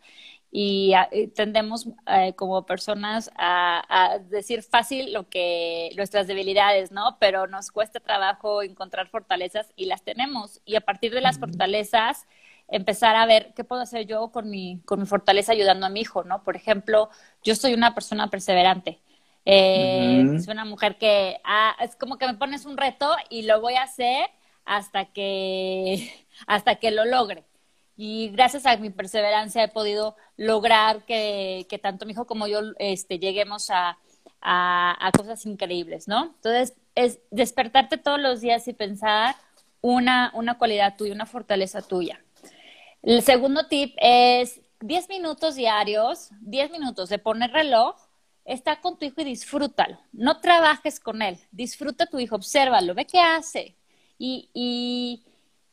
[0.51, 0.93] y,
[1.35, 7.17] tendemos eh, como personas a, decir fácil lo que nuestras debilidades, ¿no?
[7.19, 10.61] Pero nos cuesta trabajo encontrar fortalezas y las tenemos.
[10.65, 12.27] Y a partir de las fortalezas,
[12.69, 16.01] empezar a ver qué puedo hacer yo con mi, con mi fortaleza ayudando a mi
[16.01, 16.43] hijo, ¿no?
[16.43, 17.11] Por ejemplo,
[17.43, 19.01] yo soy una persona perseverante.
[19.45, 23.61] Eh, Soy una mujer que ah, es como que me pones un reto y lo
[23.61, 24.29] voy a hacer
[24.65, 27.45] hasta que, hasta que lo logre.
[27.97, 32.61] Y gracias a mi perseverancia he podido lograr que, que tanto mi hijo como yo
[32.79, 33.99] este, lleguemos a,
[34.41, 36.25] a, a cosas increíbles, ¿no?
[36.37, 39.37] Entonces, es despertarte todos los días y pensar
[39.83, 42.23] una, una cualidad tuya, una fortaleza tuya.
[43.03, 47.97] El segundo tip es 10 minutos diarios, 10 minutos de poner reloj,
[48.45, 49.99] está con tu hijo y disfrútalo.
[50.13, 53.77] No trabajes con él, disfruta a tu hijo, obsérvalo, ve qué hace
[54.19, 55.23] y, y,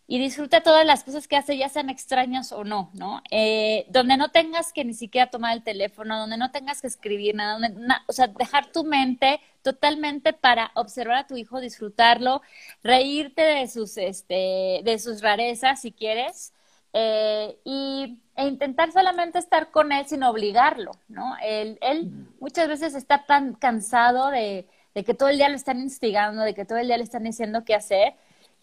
[0.07, 3.21] y, disfruta todas las cosas que hace, ya sean extrañas o no, ¿no?
[3.31, 7.35] Eh, donde no tengas que ni siquiera tomar el teléfono, donde no tengas que escribir
[7.35, 7.59] nada,
[8.07, 12.41] o sea, dejar tu mente totalmente para observar a tu hijo, disfrutarlo,
[12.83, 16.53] reírte de sus, este, de sus rarezas si quieres
[16.99, 21.35] eh, y, e intentar solamente estar con él sin obligarlo, ¿no?
[21.43, 24.67] Él, él muchas veces está tan cansado de,
[25.05, 27.63] que todo el día lo están instigando, de que todo el día le están diciendo
[27.63, 28.15] qué hacer,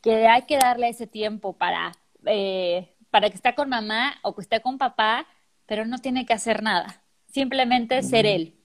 [0.02, 1.92] que hay que darle ese tiempo para,
[2.26, 5.28] eh, para que esté con mamá o que esté con papá,
[5.66, 8.56] pero no tiene que hacer nada, simplemente ser él.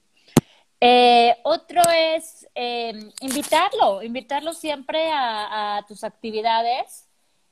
[0.80, 2.48] Eh, otro es
[3.20, 7.08] invitarlo, invitarlo siempre a, a tus actividades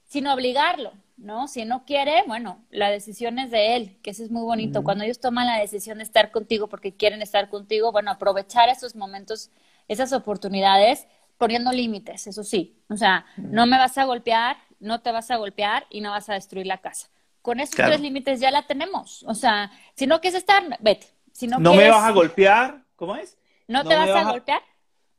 [0.08, 1.48] sin obligarlo, ¿no?
[1.48, 4.84] Si no quiere, bueno, la decisión es de él, que eso es muy bonito.
[4.84, 8.94] Cuando ellos toman la decisión de estar contigo porque quieren estar contigo, bueno, aprovechar esos
[8.94, 9.50] momentos,
[9.88, 12.80] esas oportunidades, poniendo límites, eso sí.
[12.88, 16.28] O sea, no me vas a golpear, no te vas a golpear y no vas
[16.28, 17.08] a destruir la casa.
[17.42, 19.24] Con esos tres límites ya la tenemos.
[19.24, 21.08] O sea, si no quieres estar, vete.
[21.32, 23.38] Si no, no me vas a golpear, ¿cómo es?
[23.66, 24.62] No, te vas, a golpear.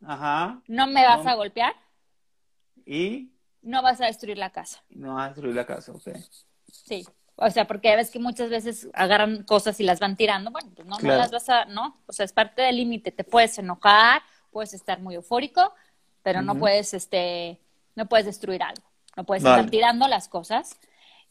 [0.05, 0.61] Ajá.
[0.67, 1.73] No me vas a golpear.
[2.85, 3.31] ¿Y?
[3.61, 4.83] No vas a destruir la casa.
[4.89, 6.09] No vas a destruir la casa, ok.
[6.71, 7.05] Sí,
[7.41, 10.87] o sea, porque ves que muchas veces agarran cosas y las van tirando, bueno, pues
[10.87, 14.21] no, no las vas a, no, o sea, es parte del límite, te puedes enojar,
[14.51, 15.73] puedes estar muy eufórico,
[16.21, 17.59] pero no puedes, este,
[17.95, 18.83] no puedes destruir algo,
[19.15, 20.77] no puedes estar tirando las cosas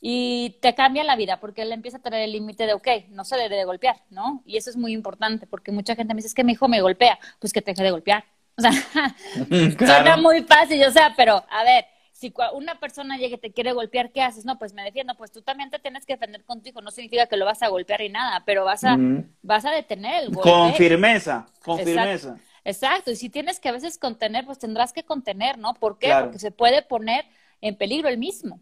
[0.00, 3.24] y te cambia la vida porque él empieza a tener el límite de, ok, no
[3.24, 4.42] se debe de golpear, ¿no?
[4.46, 6.80] Y eso es muy importante porque mucha gente me dice, es que mi hijo me
[6.80, 8.24] golpea, pues que te deje de golpear,
[8.56, 8.70] O sea,
[9.78, 11.84] suena muy fácil, o sea, pero a ver,
[12.18, 14.44] si una persona llega y te quiere golpear, ¿qué haces?
[14.44, 16.90] No, pues me defiendo, pues tú también te tienes que defender con tu hijo, no
[16.90, 18.98] significa que lo vas a golpear ni nada, pero vas a,
[19.42, 20.50] vas a detener el golpe.
[20.50, 22.36] Con firmeza, con firmeza.
[22.64, 25.74] Exacto, y si tienes que a veces contener, pues tendrás que contener, ¿no?
[25.74, 26.12] ¿Por qué?
[26.20, 27.24] Porque se puede poner
[27.60, 28.60] en peligro el mismo.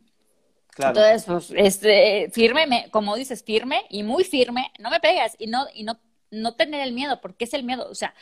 [0.69, 1.01] Claro.
[1.01, 5.65] Entonces, pues, este, firme, como dices, firme y muy firme, no me pegas y no,
[5.73, 5.99] y no,
[6.31, 8.15] no tener el miedo, porque es el miedo, o sea,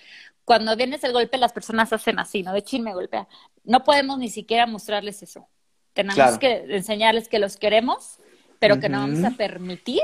[0.44, 2.52] cuando vienes el golpe las personas hacen así, ¿no?
[2.52, 3.26] De chin me golpea.
[3.64, 5.48] No podemos ni siquiera mostrarles eso.
[5.94, 8.18] Tenemos que enseñarles que los queremos,
[8.58, 10.02] pero que no vamos a permitir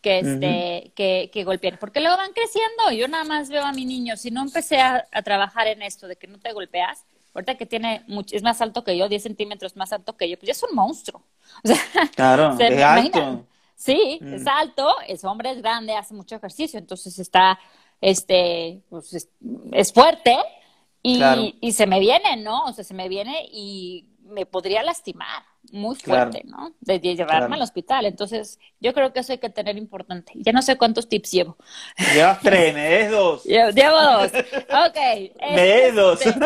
[0.00, 2.92] que, este, que, que, golpeen, porque luego van creciendo.
[2.92, 6.16] Yo nada más veo a mi niño, si no empecé a, trabajar en esto de
[6.16, 7.04] que no te golpeas,
[7.34, 10.36] ahorita que tiene mucho, es más alto que yo, 10 centímetros más alto que yo,
[10.38, 11.22] pues ya es un monstruo.
[11.64, 11.78] O sea,
[12.14, 13.46] claro, es alto.
[13.74, 14.34] Sí, mm.
[14.34, 17.58] es alto, es hombre, es grande, hace mucho ejercicio, entonces está,
[18.00, 19.28] este, pues
[19.72, 20.36] es, fuerte
[21.02, 21.20] y,
[21.60, 22.64] y se me viene, ¿no?
[22.64, 26.72] O sea, se me viene y me podría lastimar muy fuerte, ¿no?
[26.80, 28.06] De, llevarme al hospital.
[28.06, 30.32] Entonces, yo creo que eso hay que tener importante.
[30.36, 31.56] Ya no sé cuántos tips llevo.
[32.14, 33.44] Llevas tres, me des dos.
[33.44, 34.32] Llevo, dos.
[34.86, 34.96] Ok.
[35.54, 36.24] me des dos.
[36.24, 36.40] Este,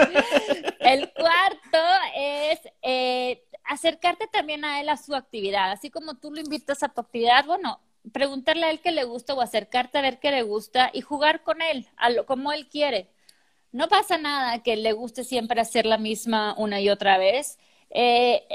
[0.80, 1.78] el cuarto
[2.16, 5.70] es eh, acercarte también a él a su actividad.
[5.70, 7.80] Así como tú lo invitas a tu actividad, bueno,
[8.12, 11.42] preguntarle a él qué le gusta o acercarte a ver qué le gusta y jugar
[11.42, 13.10] con él, a lo, como él quiere.
[13.70, 17.58] No pasa nada que le guste siempre hacer la misma una y otra vez
[17.90, 18.46] eh,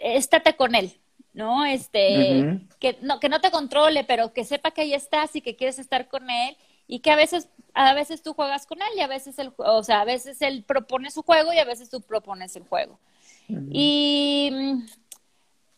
[0.00, 0.92] estate con él,
[1.32, 1.64] ¿no?
[1.64, 5.54] Este, que, no, que no te controle, pero que sepa que ahí estás y que
[5.54, 6.56] quieres estar con él
[6.88, 9.82] y que a veces, a veces tú juegas con él y a veces él, o
[9.84, 12.98] sea, a veces él propone su juego y a veces tú propones el juego.
[13.48, 14.50] Y,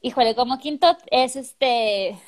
[0.00, 2.18] híjole, como quinto es este,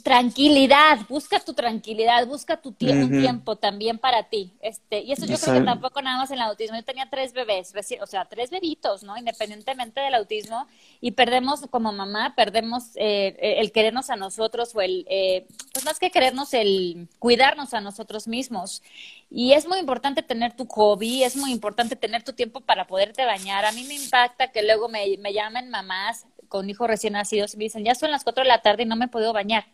[0.00, 4.52] tranquilidad, busca tu tranquilidad, busca tu tiempo también para ti.
[4.60, 6.76] Este, y eso yo creo que tampoco nada más en el autismo.
[6.76, 9.16] Yo tenía tres bebés, o sea, tres bebitos, ¿no?
[9.16, 10.66] Independientemente del autismo,
[11.00, 15.98] y perdemos como mamá, perdemos eh, el querernos a nosotros o el, eh, pues más
[15.98, 18.82] que querernos, el cuidarnos a nosotros mismos.
[19.30, 23.24] Y es muy importante tener tu hobby, es muy importante tener tu tiempo para poderte
[23.24, 23.64] bañar.
[23.64, 27.56] A mí me impacta que luego me, me llamen mamás con hijos recién nacidos y
[27.56, 29.64] me dicen, ya son las cuatro de la tarde y no me puedo bañar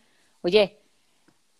[0.42, 0.78] oye,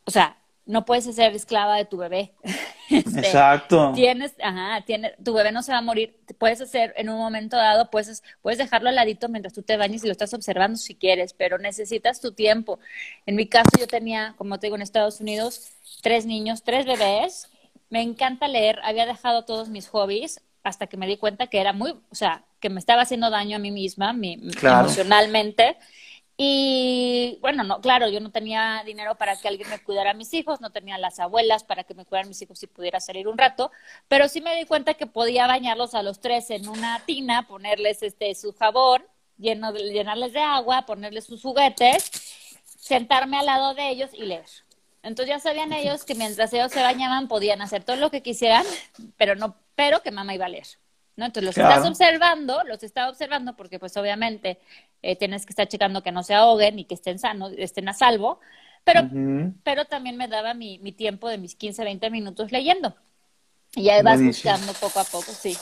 [0.05, 0.39] o sea,
[0.69, 2.35] no puedes ser esclava de tu bebé.
[2.91, 3.93] Este, Exacto.
[3.95, 6.19] Tienes, ajá, tiene, tu bebé no se va a morir.
[6.39, 10.03] Puedes hacer en un momento dado, puedes, puedes dejarlo al ladito mientras tú te bañes
[10.03, 12.79] y lo estás observando si quieres, pero necesitas tu tiempo.
[13.27, 17.51] En mi caso, yo tenía, como te digo, en Estados Unidos, tres niños, tres bebés.
[17.91, 18.81] Me encanta leer.
[18.83, 22.47] Había dejado todos mis hobbies hasta que me di cuenta que era muy, o sea,
[22.59, 25.77] que me estaba haciendo daño a mí misma, mi, emocionalmente.
[26.41, 30.33] Y bueno, no, claro, yo no tenía dinero para que alguien me cuidara a mis
[30.35, 33.37] hijos, no tenía las abuelas para que me cuidaran mis hijos si pudiera salir un
[33.37, 33.73] rato,
[34.07, 38.05] pero sí me di cuenta que podía bañarlos a los tres en una tina, ponerles
[38.05, 39.05] este su jabón,
[39.37, 42.09] lleno de, llenarles de agua, ponerles sus juguetes,
[42.65, 44.47] sentarme al lado de ellos y leer.
[45.03, 48.65] Entonces ya sabían ellos que mientras ellos se bañaban podían hacer todo lo que quisieran,
[49.17, 50.69] pero no, pero que mamá iba a leer.
[51.19, 51.27] ¿No?
[51.27, 54.61] Entonces los estás observando, los estaba observando porque pues obviamente
[55.03, 57.93] eh, tienes que estar checando que no se ahoguen y que estén sanos, estén a
[57.93, 58.39] salvo,
[58.85, 59.03] pero,
[59.65, 62.95] pero también me daba mi, mi, tiempo de mis 15, 20 minutos leyendo.
[63.75, 65.57] Y ahí vas buscando poco a poco, sí.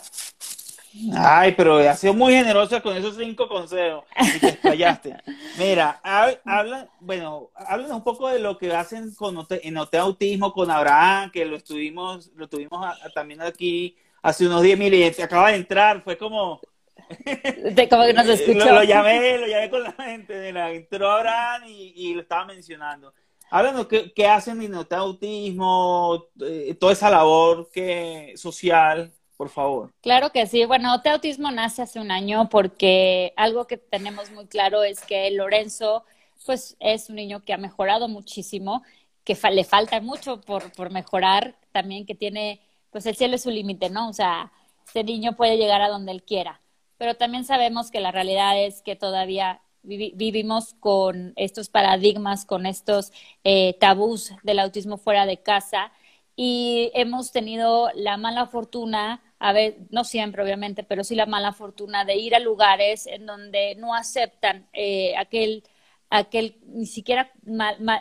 [1.14, 4.04] Ay, pero has sido muy generosa con esos cinco consejos
[4.36, 5.16] y te fallaste.
[5.58, 10.70] Mira, habla, bueno, háblanos un poco de lo que hacen con en Ote Autismo con
[10.70, 15.56] Abraham, que lo estuvimos, lo tuvimos también aquí hace unos 10 mil y acaba de
[15.56, 16.60] entrar, fue como...
[17.08, 18.74] De como que nos escuchó.
[18.74, 22.44] Lo, llamé, lo llamé con la gente, de la entró Abraham y, y lo estaba
[22.44, 23.14] mencionando.
[23.50, 29.92] Háblanos qué, qué hacen en Autismo, eh, toda esa labor que, social, por favor.
[30.00, 30.64] Claro que sí.
[30.64, 35.30] Bueno, Ote Autismo nace hace un año porque algo que tenemos muy claro es que
[35.30, 36.04] Lorenzo,
[36.44, 38.82] pues es un niño que ha mejorado muchísimo,
[39.22, 42.65] que le falta mucho por, por mejorar, también que tiene
[42.96, 44.09] pues el cielo es su límite, ¿no?
[44.09, 44.50] O sea,
[44.87, 46.62] este niño puede llegar a donde él quiera.
[46.97, 53.12] Pero también sabemos que la realidad es que todavía vivimos con estos paradigmas, con estos
[53.44, 55.92] eh, tabús del autismo fuera de casa
[56.36, 61.53] y hemos tenido la mala fortuna, a ver, no siempre obviamente, pero sí la mala
[61.53, 65.64] fortuna de ir a lugares en donde no aceptan eh, aquel
[66.11, 67.32] aquel ni siquiera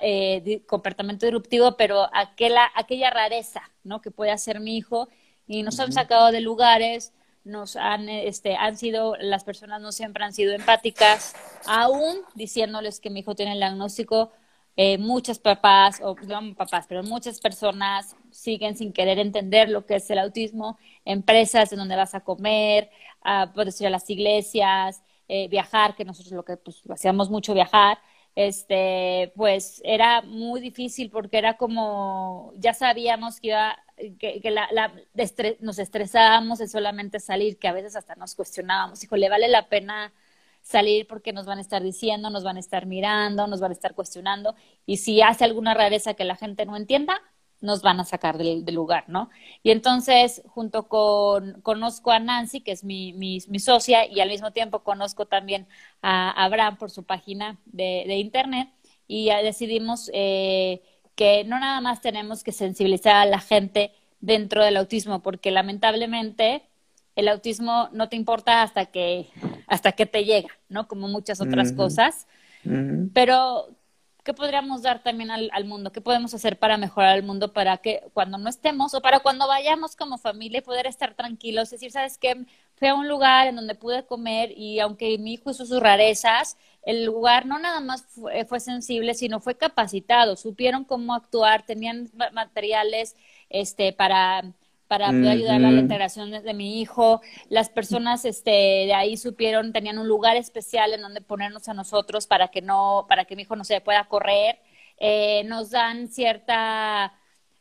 [0.01, 4.01] eh, comportamiento disruptivo, pero aquella, aquella rareza, ¿no?
[4.01, 5.09] Que puede hacer mi hijo
[5.47, 10.23] y nos han sacado de lugares, nos han, este, han sido, las personas no siempre
[10.23, 11.35] han sido empáticas,
[11.67, 14.31] aún diciéndoles que mi hijo tiene el diagnóstico,
[14.77, 19.95] eh, muchas papás, o no papás, pero muchas personas siguen sin querer entender lo que
[19.95, 22.89] es el autismo, empresas en donde vas a comer,
[23.21, 27.53] a, puedes ir a las iglesias, eh, viajar, que nosotros lo que pues, hacíamos mucho
[27.53, 27.99] viajar,
[28.35, 33.77] este, pues era muy difícil porque era como, ya sabíamos que iba,
[34.19, 34.93] que, la, la
[35.61, 39.69] nos estresábamos de solamente salir, que a veces hasta nos cuestionábamos, hijo, ¿le vale la
[39.69, 40.13] pena
[40.61, 43.73] salir porque nos van a estar diciendo, nos van a estar mirando, nos van a
[43.73, 44.55] estar cuestionando
[44.85, 47.21] y si hace alguna rareza que la gente no entienda,
[47.61, 49.29] nos van a sacar del, lugar, ¿no?
[49.63, 54.51] Y entonces, junto con, conozco a Nancy, que es mi, mi, socia, y al mismo
[54.51, 55.67] tiempo conozco también
[56.01, 58.69] a Abraham por su página de, de internet,
[59.07, 60.81] y decidimos eh,
[61.15, 66.63] que no nada más tenemos que sensibilizar a la gente dentro del autismo, porque lamentablemente
[67.15, 69.27] el autismo no te importa hasta que,
[69.67, 70.87] hasta que te llega, ¿no?
[70.87, 72.27] Como muchas otras cosas.
[73.13, 73.69] Pero,
[74.25, 75.91] ¿qué podríamos dar también al, al, mundo?
[75.91, 79.47] ¿Qué podemos hacer para mejorar el mundo para que cuando no estemos o para cuando
[79.47, 81.65] vayamos como familia poder estar tranquilos?
[81.65, 82.45] Es decir, ¿sabes qué?
[82.75, 86.57] Fui a un lugar en donde pude comer y aunque mi hijo hizo sus rarezas,
[86.81, 90.35] el lugar no nada más fue, fue sensible, sino fue capacitado.
[90.35, 93.15] Supieron cómo actuar, tenían materiales
[93.49, 94.43] este, para
[94.87, 97.21] para poder ayudar a la integración de, mi hijo.
[97.49, 102.27] Las personas este, de ahí supieron, tenían un lugar especial en donde ponernos a nosotros
[102.27, 104.59] para que no, para que mi hijo no se pueda correr.
[104.97, 107.13] Eh, nos dan cierta,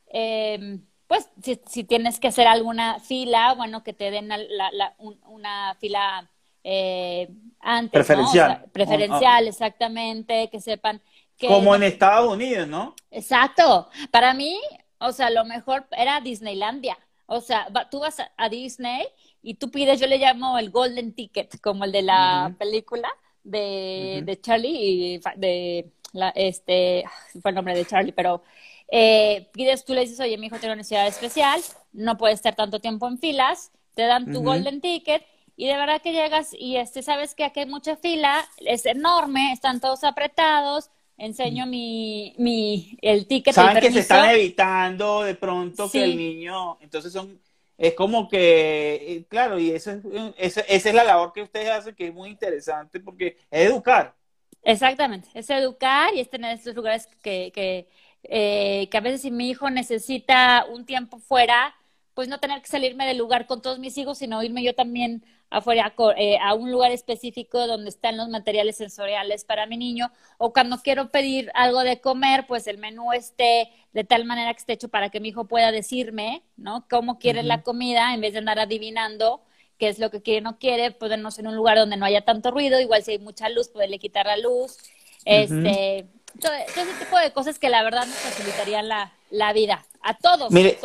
[0.08, 6.30] eh, pues si, tienes que hacer alguna fila, bueno, que te den la, una fila
[6.62, 7.28] eh,
[7.60, 7.92] antes.
[7.92, 8.64] Preferencial.
[8.72, 11.00] preferencial, exactamente, que sepan.
[11.36, 12.94] Que, Como en Estados Unidos, ¿no?
[13.10, 13.88] Exacto.
[14.12, 14.56] Para mí,
[14.98, 16.96] o sea, lo mejor era Disneylandia.
[17.26, 19.06] O sea, tú vas a, Disney
[19.42, 23.08] y tú pides, yo le llamo el Golden Ticket, como el de la película
[23.42, 27.04] de, de Charlie y de la, este,
[27.40, 28.42] fue el nombre de Charlie, pero
[28.88, 31.60] eh, pides, tú le dices, oye, mi hijo tiene una necesidad especial,
[31.92, 35.24] no puede estar tanto tiempo en filas, te dan tu Golden Ticket
[35.56, 39.52] y de verdad que llegas y este, sabes que aquí hay mucha fila, es enorme,
[39.52, 43.54] están todos apretados, enseño mi, mi, el ticket.
[43.54, 47.40] Saben que se están evitando de pronto que el niño, entonces son,
[47.78, 49.92] es como que, eh, claro, y eso
[50.36, 54.14] es, esa es la labor que ustedes hacen, que es muy interesante, porque es educar.
[54.62, 57.88] Exactamente, es educar y es tener estos lugares que, que,
[58.24, 61.74] eh, que a veces si mi hijo necesita un tiempo fuera,
[62.14, 65.24] pues no tener que salirme del lugar con todos mis hijos, sino irme yo también
[65.50, 70.52] afuera eh, a un lugar específico donde están los materiales sensoriales para mi niño o
[70.52, 74.72] cuando quiero pedir algo de comer, pues el menú esté de tal manera que esté
[74.72, 76.86] hecho para que mi hijo pueda decirme, ¿no?
[76.90, 79.42] Cómo quiere la comida en vez de andar adivinando
[79.78, 82.24] qué es lo que quiere o no quiere, ponernos en un lugar donde no haya
[82.24, 84.78] tanto ruido, igual si hay mucha luz, poderle quitar la luz,
[85.24, 86.06] este,
[86.40, 90.52] todo, ese tipo de cosas que la verdad nos facilitarían la, la vida, a todos.
[90.52, 90.78] Mire,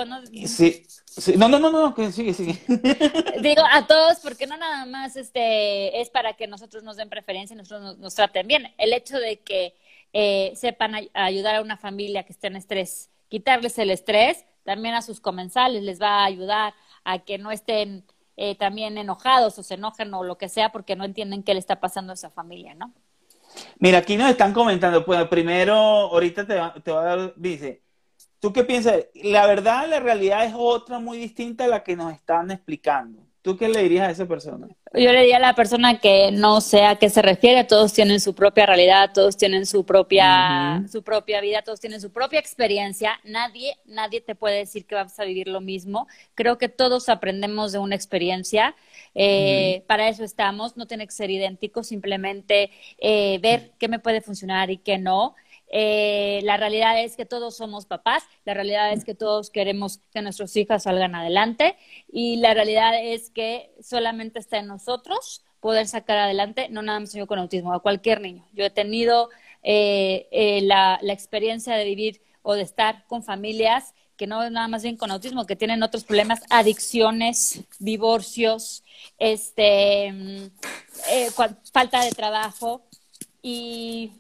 [0.48, 0.86] sí,
[1.38, 2.62] no, no, no, no, que sigue, sigue.
[3.42, 7.54] Digo a todos porque no nada más este es para que nosotros nos den preferencia
[7.54, 8.74] y nosotros nos, traten bien.
[8.78, 9.76] El hecho de que
[10.14, 15.02] eh, sepan ayudar a una familia que esté en estrés, quitarles el estrés, también a
[15.02, 18.06] sus comensales les va a ayudar a que no estén
[18.38, 21.60] eh, también enojados o se enojen o lo que sea porque no entienden qué le
[21.60, 22.94] está pasando a esa familia, ¿no?
[23.80, 27.82] Mira, aquí nos están comentando, pues primero, ahorita te, te va a dar, dice,
[28.40, 29.06] ¿Tú qué piensas?
[29.16, 33.30] La verdad, la realidad es otra muy distinta a la que nos están explicando.
[33.42, 34.68] ¿Tú qué le dirías a esa persona?
[34.94, 38.20] Yo le diría a la persona que no sé a qué se refiere, todos tienen
[38.20, 43.20] su propia realidad, todos tienen su propia, su propia vida, todos tienen su propia experiencia.
[43.24, 46.08] Nadie, nadie te puede decir que vas a vivir lo mismo.
[46.36, 48.76] Creo que todos aprendemos de una experiencia.
[49.16, 54.20] Eh, para eso estamos, no tiene que ser idéntico, simplemente eh, ver qué me puede
[54.22, 55.36] funcionar y qué no.
[55.70, 60.22] Eh, la realidad es que todos somos papás, la realidad es que todos queremos que
[60.22, 61.78] nuestros hijos salgan adelante
[62.12, 67.14] y la realidad es que solamente está en nosotros poder sacar adelante, no nada más
[67.14, 68.46] yo con autismo, a cualquier niño.
[68.54, 69.30] Yo he tenido
[69.62, 74.84] eh, eh, la, experiencia de vivir o de estar con familias que no nada más
[74.84, 78.84] bien con autismo, que tienen otros problemas, adicciones, divorcios,
[79.18, 80.48] este, mm,
[81.72, 82.82] falta de trabajo
[83.42, 84.12] y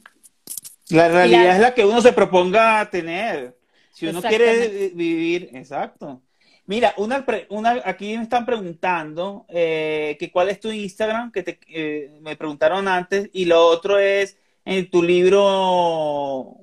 [0.90, 3.58] la realidad es la que uno se proponga tener.
[3.92, 6.22] Si uno quiere vivir, exacto.
[6.66, 11.60] Mira, una, una, aquí me están preguntando eh, que cuál es tu Instagram, que te,
[11.68, 16.58] eh, me preguntaron antes, y lo otro es en tu libro,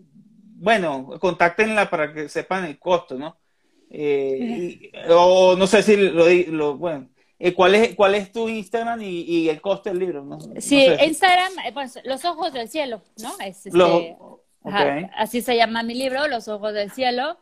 [0.55, 3.37] bueno, contáctenla para que sepan el costo, ¿no?
[3.91, 7.09] Eh, o no sé si lo, lo bueno,
[7.39, 10.39] eh, ¿cuál, es, ¿Cuál es tu Instagram y, y el costo del libro?
[10.59, 13.33] sí, Instagram, pues, Los Ojos del Cielo, ¿no?
[13.41, 14.17] Es, este,
[15.17, 17.39] así se llama mi libro, Los Ojos del Cielo.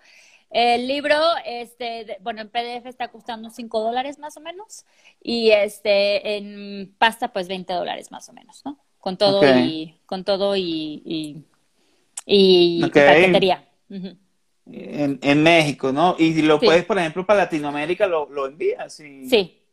[0.51, 4.85] El libro, este, bueno, en PDF está costando 5 dólares más o menos
[5.21, 8.79] y este, en pasta pues 20 dólares más o menos, ¿no?
[8.99, 11.45] Con todo y, con todo y, y,
[12.27, 13.69] y paquetería.
[14.67, 16.15] en, en, México, ¿no?
[16.19, 19.01] Y lo puedes, por ejemplo, para Latinoamérica, lo, lo envías.
[19.01, 19.29] Y...
[19.29, 19.64] Sí.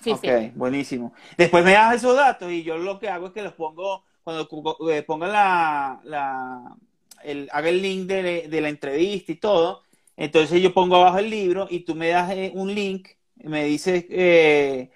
[0.00, 1.12] Sí, ok, buenísimo.
[1.36, 4.48] Después me das esos datos y yo lo que hago es que los pongo, cuando
[4.90, 6.76] eh, ponga la, la
[7.22, 9.82] el, haga el link de, de la entrevista y todo,
[10.16, 14.04] entonces yo pongo abajo el libro y tú me das eh, un link, me dices
[14.10, 14.90] eh,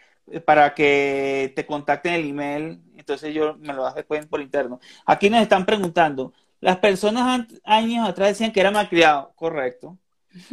[0.44, 4.80] para que te contacten el email, entonces yo me lo das después por interno.
[5.06, 9.98] Aquí nos están preguntando, las personas años atrás decían que era malcriado, correcto.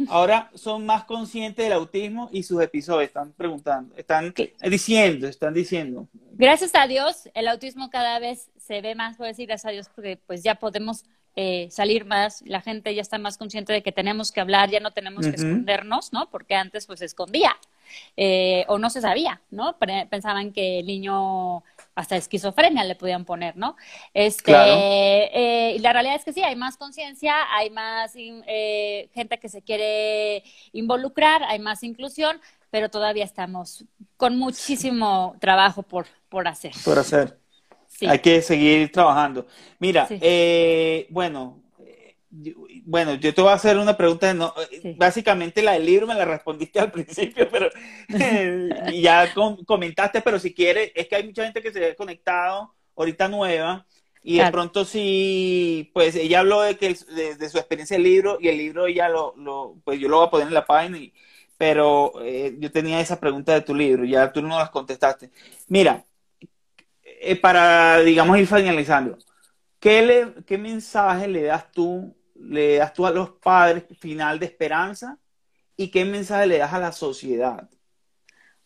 [0.08, 4.32] Ahora son más conscientes del autismo y sus episodios, están preguntando, están
[4.62, 6.08] diciendo, están diciendo.
[6.32, 9.90] Gracias a Dios, el autismo cada vez se ve más, puedo decir gracias a Dios,
[9.94, 11.04] porque pues ya podemos
[11.36, 14.78] eh, salir más, la gente ya está más consciente de que tenemos que hablar, ya
[14.78, 16.30] no tenemos que escondernos, ¿no?
[16.30, 17.56] Porque antes pues se escondía
[18.16, 19.76] eh, o no se sabía, ¿no?
[20.08, 21.64] Pensaban que el niño
[21.94, 23.76] hasta esquizofrenia le podían poner, ¿no?
[24.12, 29.48] Este, eh, y la realidad es que sí, hay más conciencia, hay más gente que
[29.48, 30.42] se quiere
[30.72, 32.40] involucrar, hay más inclusión,
[32.70, 33.84] pero todavía estamos
[34.16, 36.72] con muchísimo trabajo por, por hacer.
[36.84, 37.38] Por hacer.
[38.02, 39.46] Hay que seguir trabajando.
[39.78, 41.62] Mira, eh, bueno,
[42.84, 44.52] bueno, yo te voy a hacer una pregunta, no,
[44.96, 47.68] básicamente la del libro me la respondiste al principio, pero
[48.92, 49.32] ya
[49.66, 53.86] comentaste, pero si quieres, es que hay mucha gente que se ha conectado ahorita nueva
[54.22, 58.48] y de pronto sí, pues ella habló de que de, su experiencia del libro y
[58.48, 60.98] el libro ya lo, lo, pues yo lo voy a poner en la página,
[61.58, 65.30] pero eh, yo tenía esa pregunta de tu libro, ya tú no las contestaste.
[65.68, 66.06] Mira,
[67.02, 69.18] eh, para, digamos, ir finalizando,
[69.78, 74.46] ¿qué, le, ¿qué mensaje le das tú, le das tú a los padres final de
[74.46, 75.18] esperanza
[75.76, 77.68] y qué mensaje le das a la sociedad?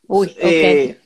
[0.07, 1.01] Uy, eh,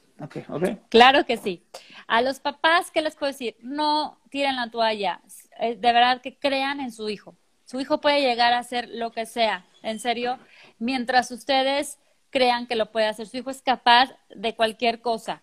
[0.89, 1.65] Claro que sí.
[2.07, 3.57] A los papás, ¿qué les puedo decir?
[3.61, 5.21] No tiren la toalla.
[5.59, 7.35] Eh, de verdad que crean en su hijo.
[7.65, 10.39] Su hijo puede llegar a hacer lo que sea, en serio,
[10.79, 11.99] mientras ustedes
[12.31, 13.27] crean que lo puede hacer.
[13.27, 15.43] Su hijo es capaz de cualquier cosa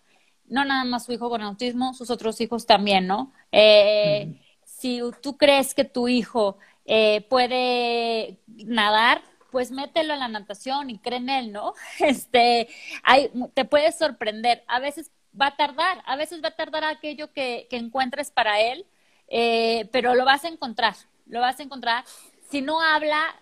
[0.50, 3.32] no nada más su hijo con autismo, sus otros hijos también, ¿no?
[3.52, 10.90] Eh, si tú crees que tu hijo eh, puede nadar, pues mételo en la natación
[10.90, 11.74] y cree en él, ¿no?
[12.00, 12.68] Este,
[13.02, 14.64] hay, te puedes sorprender.
[14.68, 18.60] A veces va a tardar, a veces va a tardar aquello que, que encuentres para
[18.60, 18.86] él,
[19.28, 20.94] eh, pero lo vas a encontrar,
[21.26, 22.04] lo vas a encontrar.
[22.50, 23.34] Si no habla,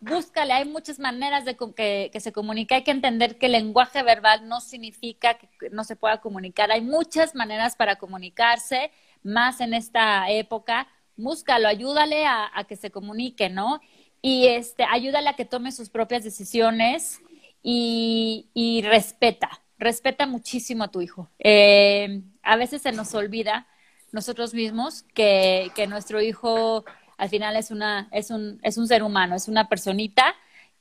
[0.00, 4.02] búscale, hay muchas maneras de que, que, se comunique, hay que entender que el lenguaje
[4.02, 8.90] verbal no significa que no se pueda comunicar, hay muchas maneras para comunicarse,
[9.22, 10.88] más en esta época,
[11.18, 13.80] búscalo, ayúdale a, que se comunique, ¿no?
[14.22, 17.20] Y este, ayúdale a que tome sus propias decisiones
[17.62, 21.28] y, respeta, respeta muchísimo a tu hijo.
[21.38, 23.66] Eh, a veces se nos olvida
[24.10, 26.84] nosotros mismos que, que nuestro hijo
[27.18, 30.34] al final es, una, es, un, es un ser humano, es una personita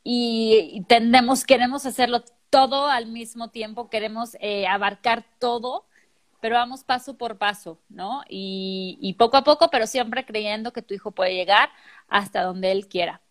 [0.04, 5.86] y, tendemos, queremos hacerlo todo al mismo tiempo, queremos eh, abarcar todo,
[6.42, 8.24] pero vamos paso por paso, ¿no?
[8.30, 11.70] Y, y poco a poco, pero siempre creyendo que tu hijo puede llegar
[12.08, 13.22] hasta donde él quiera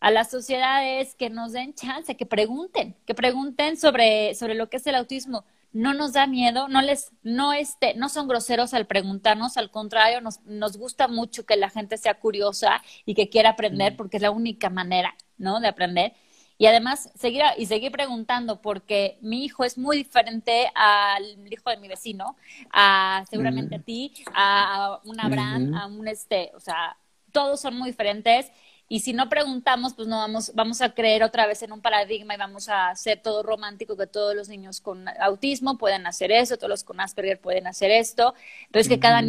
[0.00, 4.78] a las sociedades que nos den chance, que pregunten, que pregunten sobre, sobre lo que
[4.78, 8.86] es el autismo no nos da miedo, no les, no este, no son groseros al
[8.86, 13.50] preguntarnos, al contrario, nos, nos gusta mucho que la gente sea curiosa y que quiera
[13.50, 15.60] aprender, porque es la única manera, ¿no?
[15.60, 16.14] De aprender.
[16.60, 21.78] Y además, seguir y seguir preguntando, porque mi hijo es muy diferente al hijo de
[21.78, 22.36] mi vecino,
[22.70, 26.98] a seguramente a ti, a, un Abraham, a un este, o sea,
[27.32, 28.52] todos son muy diferentes
[28.90, 32.34] y si no preguntamos, pues no vamos, vamos a creer otra vez en un paradigma
[32.34, 36.58] y vamos a hacer todo romántico, que todos los niños con autismo pueden hacer eso,
[36.58, 38.34] todos los con Asperger pueden hacer esto.
[38.66, 39.22] Entonces, que cada,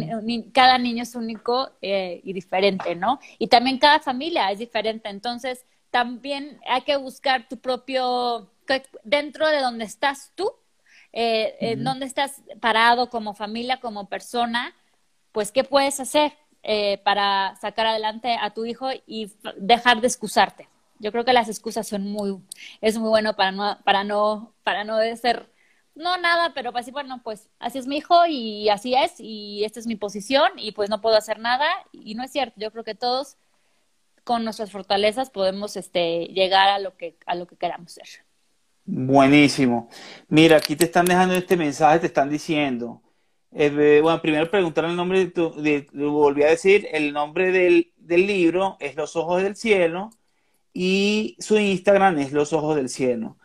[0.52, 3.20] cada niño es único eh, y diferente, ¿no?
[3.38, 5.08] Y también cada familia es diferente.
[5.08, 8.50] Entonces, también hay que buscar tu propio,
[9.04, 10.50] dentro de donde estás tú,
[11.12, 14.74] eh, en donde estás parado como familia, como persona,
[15.32, 16.32] pues, ¿qué puedes hacer?
[16.64, 20.68] Eh, para sacar adelante a tu hijo y dejar de excusarte.
[21.00, 22.40] Yo creo que las excusas son muy,
[22.80, 25.50] es muy bueno para no, para no, para no ser,
[25.94, 29.64] no nada, pero para decir, bueno, pues así es mi hijo y así es y
[29.64, 32.60] esta es mi posición y pues no puedo hacer nada y no es cierto.
[32.60, 33.36] Yo creo que todos
[34.24, 38.06] con nuestras fortalezas podemos este, llegar a lo que, a lo que queramos ser.
[38.84, 39.88] Buenísimo.
[40.28, 43.02] Mira, aquí te están dejando este mensaje, te están diciendo,
[43.54, 48.76] Eh, bueno, primero preguntar el nombre, de, volví a decir, el nombre del, del libro
[48.80, 50.10] es Los Ojos del Cielo
[50.72, 53.36] y su Instagram es Los Ojos del Cielo.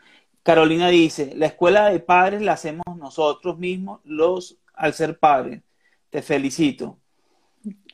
[0.43, 5.61] Carolina dice, la escuela de padres la hacemos nosotros mismos los al ser padres.
[6.09, 6.97] Te felicito.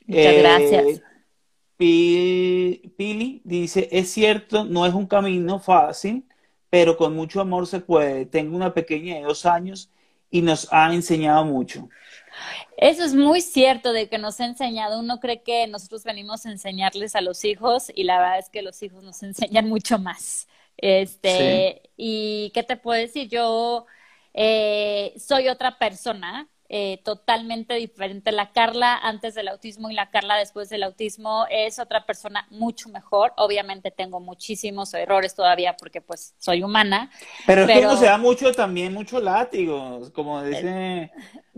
[0.06, 1.02] Muchas gracias.
[1.84, 6.26] Pili dice, es cierto, no es un camino fácil,
[6.70, 8.26] pero con mucho amor se puede.
[8.26, 9.90] Tengo una pequeña de dos años
[10.30, 11.90] y nos ha enseñado mucho.
[12.78, 15.00] Eso es muy cierto de que nos ha enseñado.
[15.00, 18.62] Uno cree que nosotros venimos a enseñarles a los hijos y la verdad es que
[18.62, 20.48] los hijos nos enseñan mucho más.
[20.78, 23.86] Este, y qué te puedo decir, yo
[24.34, 28.32] eh, soy otra persona eh, totalmente diferente.
[28.32, 32.90] La Carla antes del autismo y la Carla después del autismo es otra persona mucho
[32.90, 33.32] mejor.
[33.38, 37.12] Obviamente tengo muchísimos errores todavía porque pues soy humana.
[37.46, 41.12] Pero, es que uno se da mucho también, mucho látigo, como dice...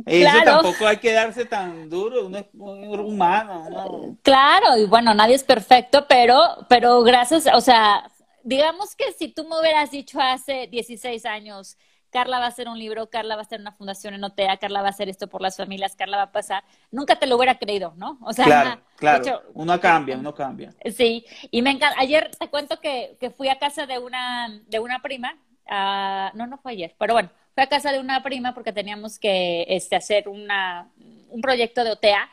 [0.05, 4.17] Eso tampoco hay que darse tan duro, uno es humano.
[4.21, 6.37] Claro, y bueno, nadie es perfecto, pero,
[6.67, 8.05] pero gracias, o sea,
[8.43, 11.77] digamos que si tú me hubieras dicho hace 16 años,
[12.15, 14.79] Carla va a hacer un libro, Carla va a hacer una fundación en OTEA, Carla
[14.79, 17.59] va a hacer esto por las familias, Carla va a pasar, nunca te lo hubiera
[17.59, 18.17] creído, ¿no?
[18.21, 19.41] O sea, claro, claro.
[19.53, 20.73] uno cambia, uno cambia.
[20.95, 21.99] Sí, y me encanta.
[21.99, 25.35] Ayer te cuento que, que fui a casa de una, de una prima,
[25.65, 29.19] uh, no, no fue ayer, pero bueno, fui a casa de una prima porque teníamos
[29.19, 30.87] que este, hacer una,
[31.27, 32.29] un proyecto de OTEA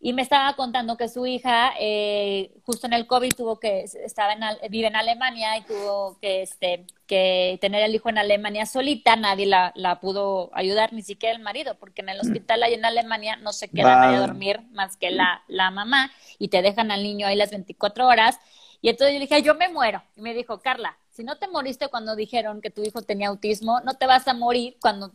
[0.00, 4.32] y me estaba contando que su hija eh, justo en el COVID tuvo que estaba
[4.32, 4.40] en
[4.70, 9.46] vive en Alemania y tuvo que este que tener el hijo en Alemania solita nadie
[9.46, 13.36] la, la pudo ayudar ni siquiera el marido porque en el hospital ahí en Alemania
[13.36, 17.02] no se queda nadie a dormir más que la, la mamá y te dejan al
[17.02, 18.38] niño ahí las 24 horas.
[18.80, 21.48] Y entonces yo le dije yo me muero y me dijo Carla si no te
[21.48, 25.10] moriste cuando dijeron que tu hijo tenía autismo no te vas a morir cuando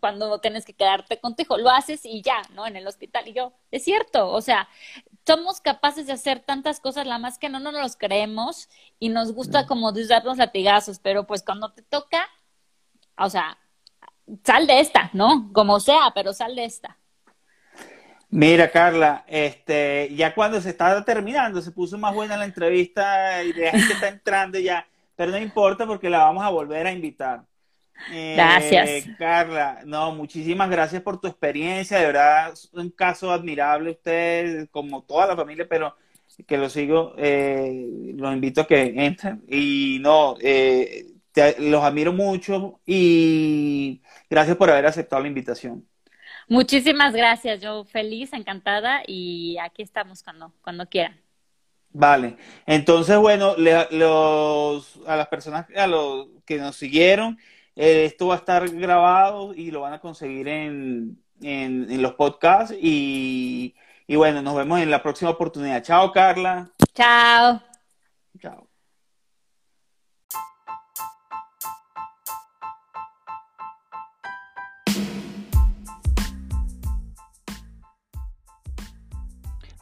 [0.00, 2.66] cuando, tienes que quedarte con tu hijo, lo haces y ya, ¿no?
[2.66, 3.26] En el hospital.
[3.28, 4.68] Y yo, es cierto, o sea,
[5.26, 9.08] somos capaces de hacer tantas cosas, la más que no, no nos los creemos y
[9.08, 12.28] nos gusta como darnos latigazos, pero pues cuando te toca,
[13.18, 13.58] o sea,
[14.44, 15.50] sal de esta, ¿no?
[15.52, 16.96] Como sea, pero sal de esta.
[18.28, 23.52] Mira, Carla, este, ya cuando se estaba terminando, se puso más buena la entrevista y
[23.52, 27.44] la gente está entrando ya, pero no importa porque la vamos a volver a invitar.
[28.10, 28.88] Gracias.
[28.88, 34.68] Eh, Carla, no, muchísimas gracias por tu experiencia, de verdad, es un caso admirable usted,
[34.70, 35.96] como toda la familia, pero
[36.46, 41.06] que lo sigo, eh, los invito a que entren y no, eh,
[41.58, 45.86] los admiro mucho y gracias por haber aceptado la invitación.
[46.48, 51.20] Muchísimas gracias, yo feliz, encantada y aquí estamos cuando, cuando quieran.
[51.90, 52.36] Vale,
[52.66, 57.38] entonces bueno, los, a las personas a los que nos siguieron,
[57.76, 62.74] eh, esto va a estar grabado y lo van a conseguir en, en, los podcasts.
[62.80, 63.74] Y,
[64.06, 65.82] y bueno, nos vemos en la próxima oportunidad.
[65.82, 66.70] Chao, Carla.
[66.94, 67.60] Chao.
[68.40, 68.68] Chao.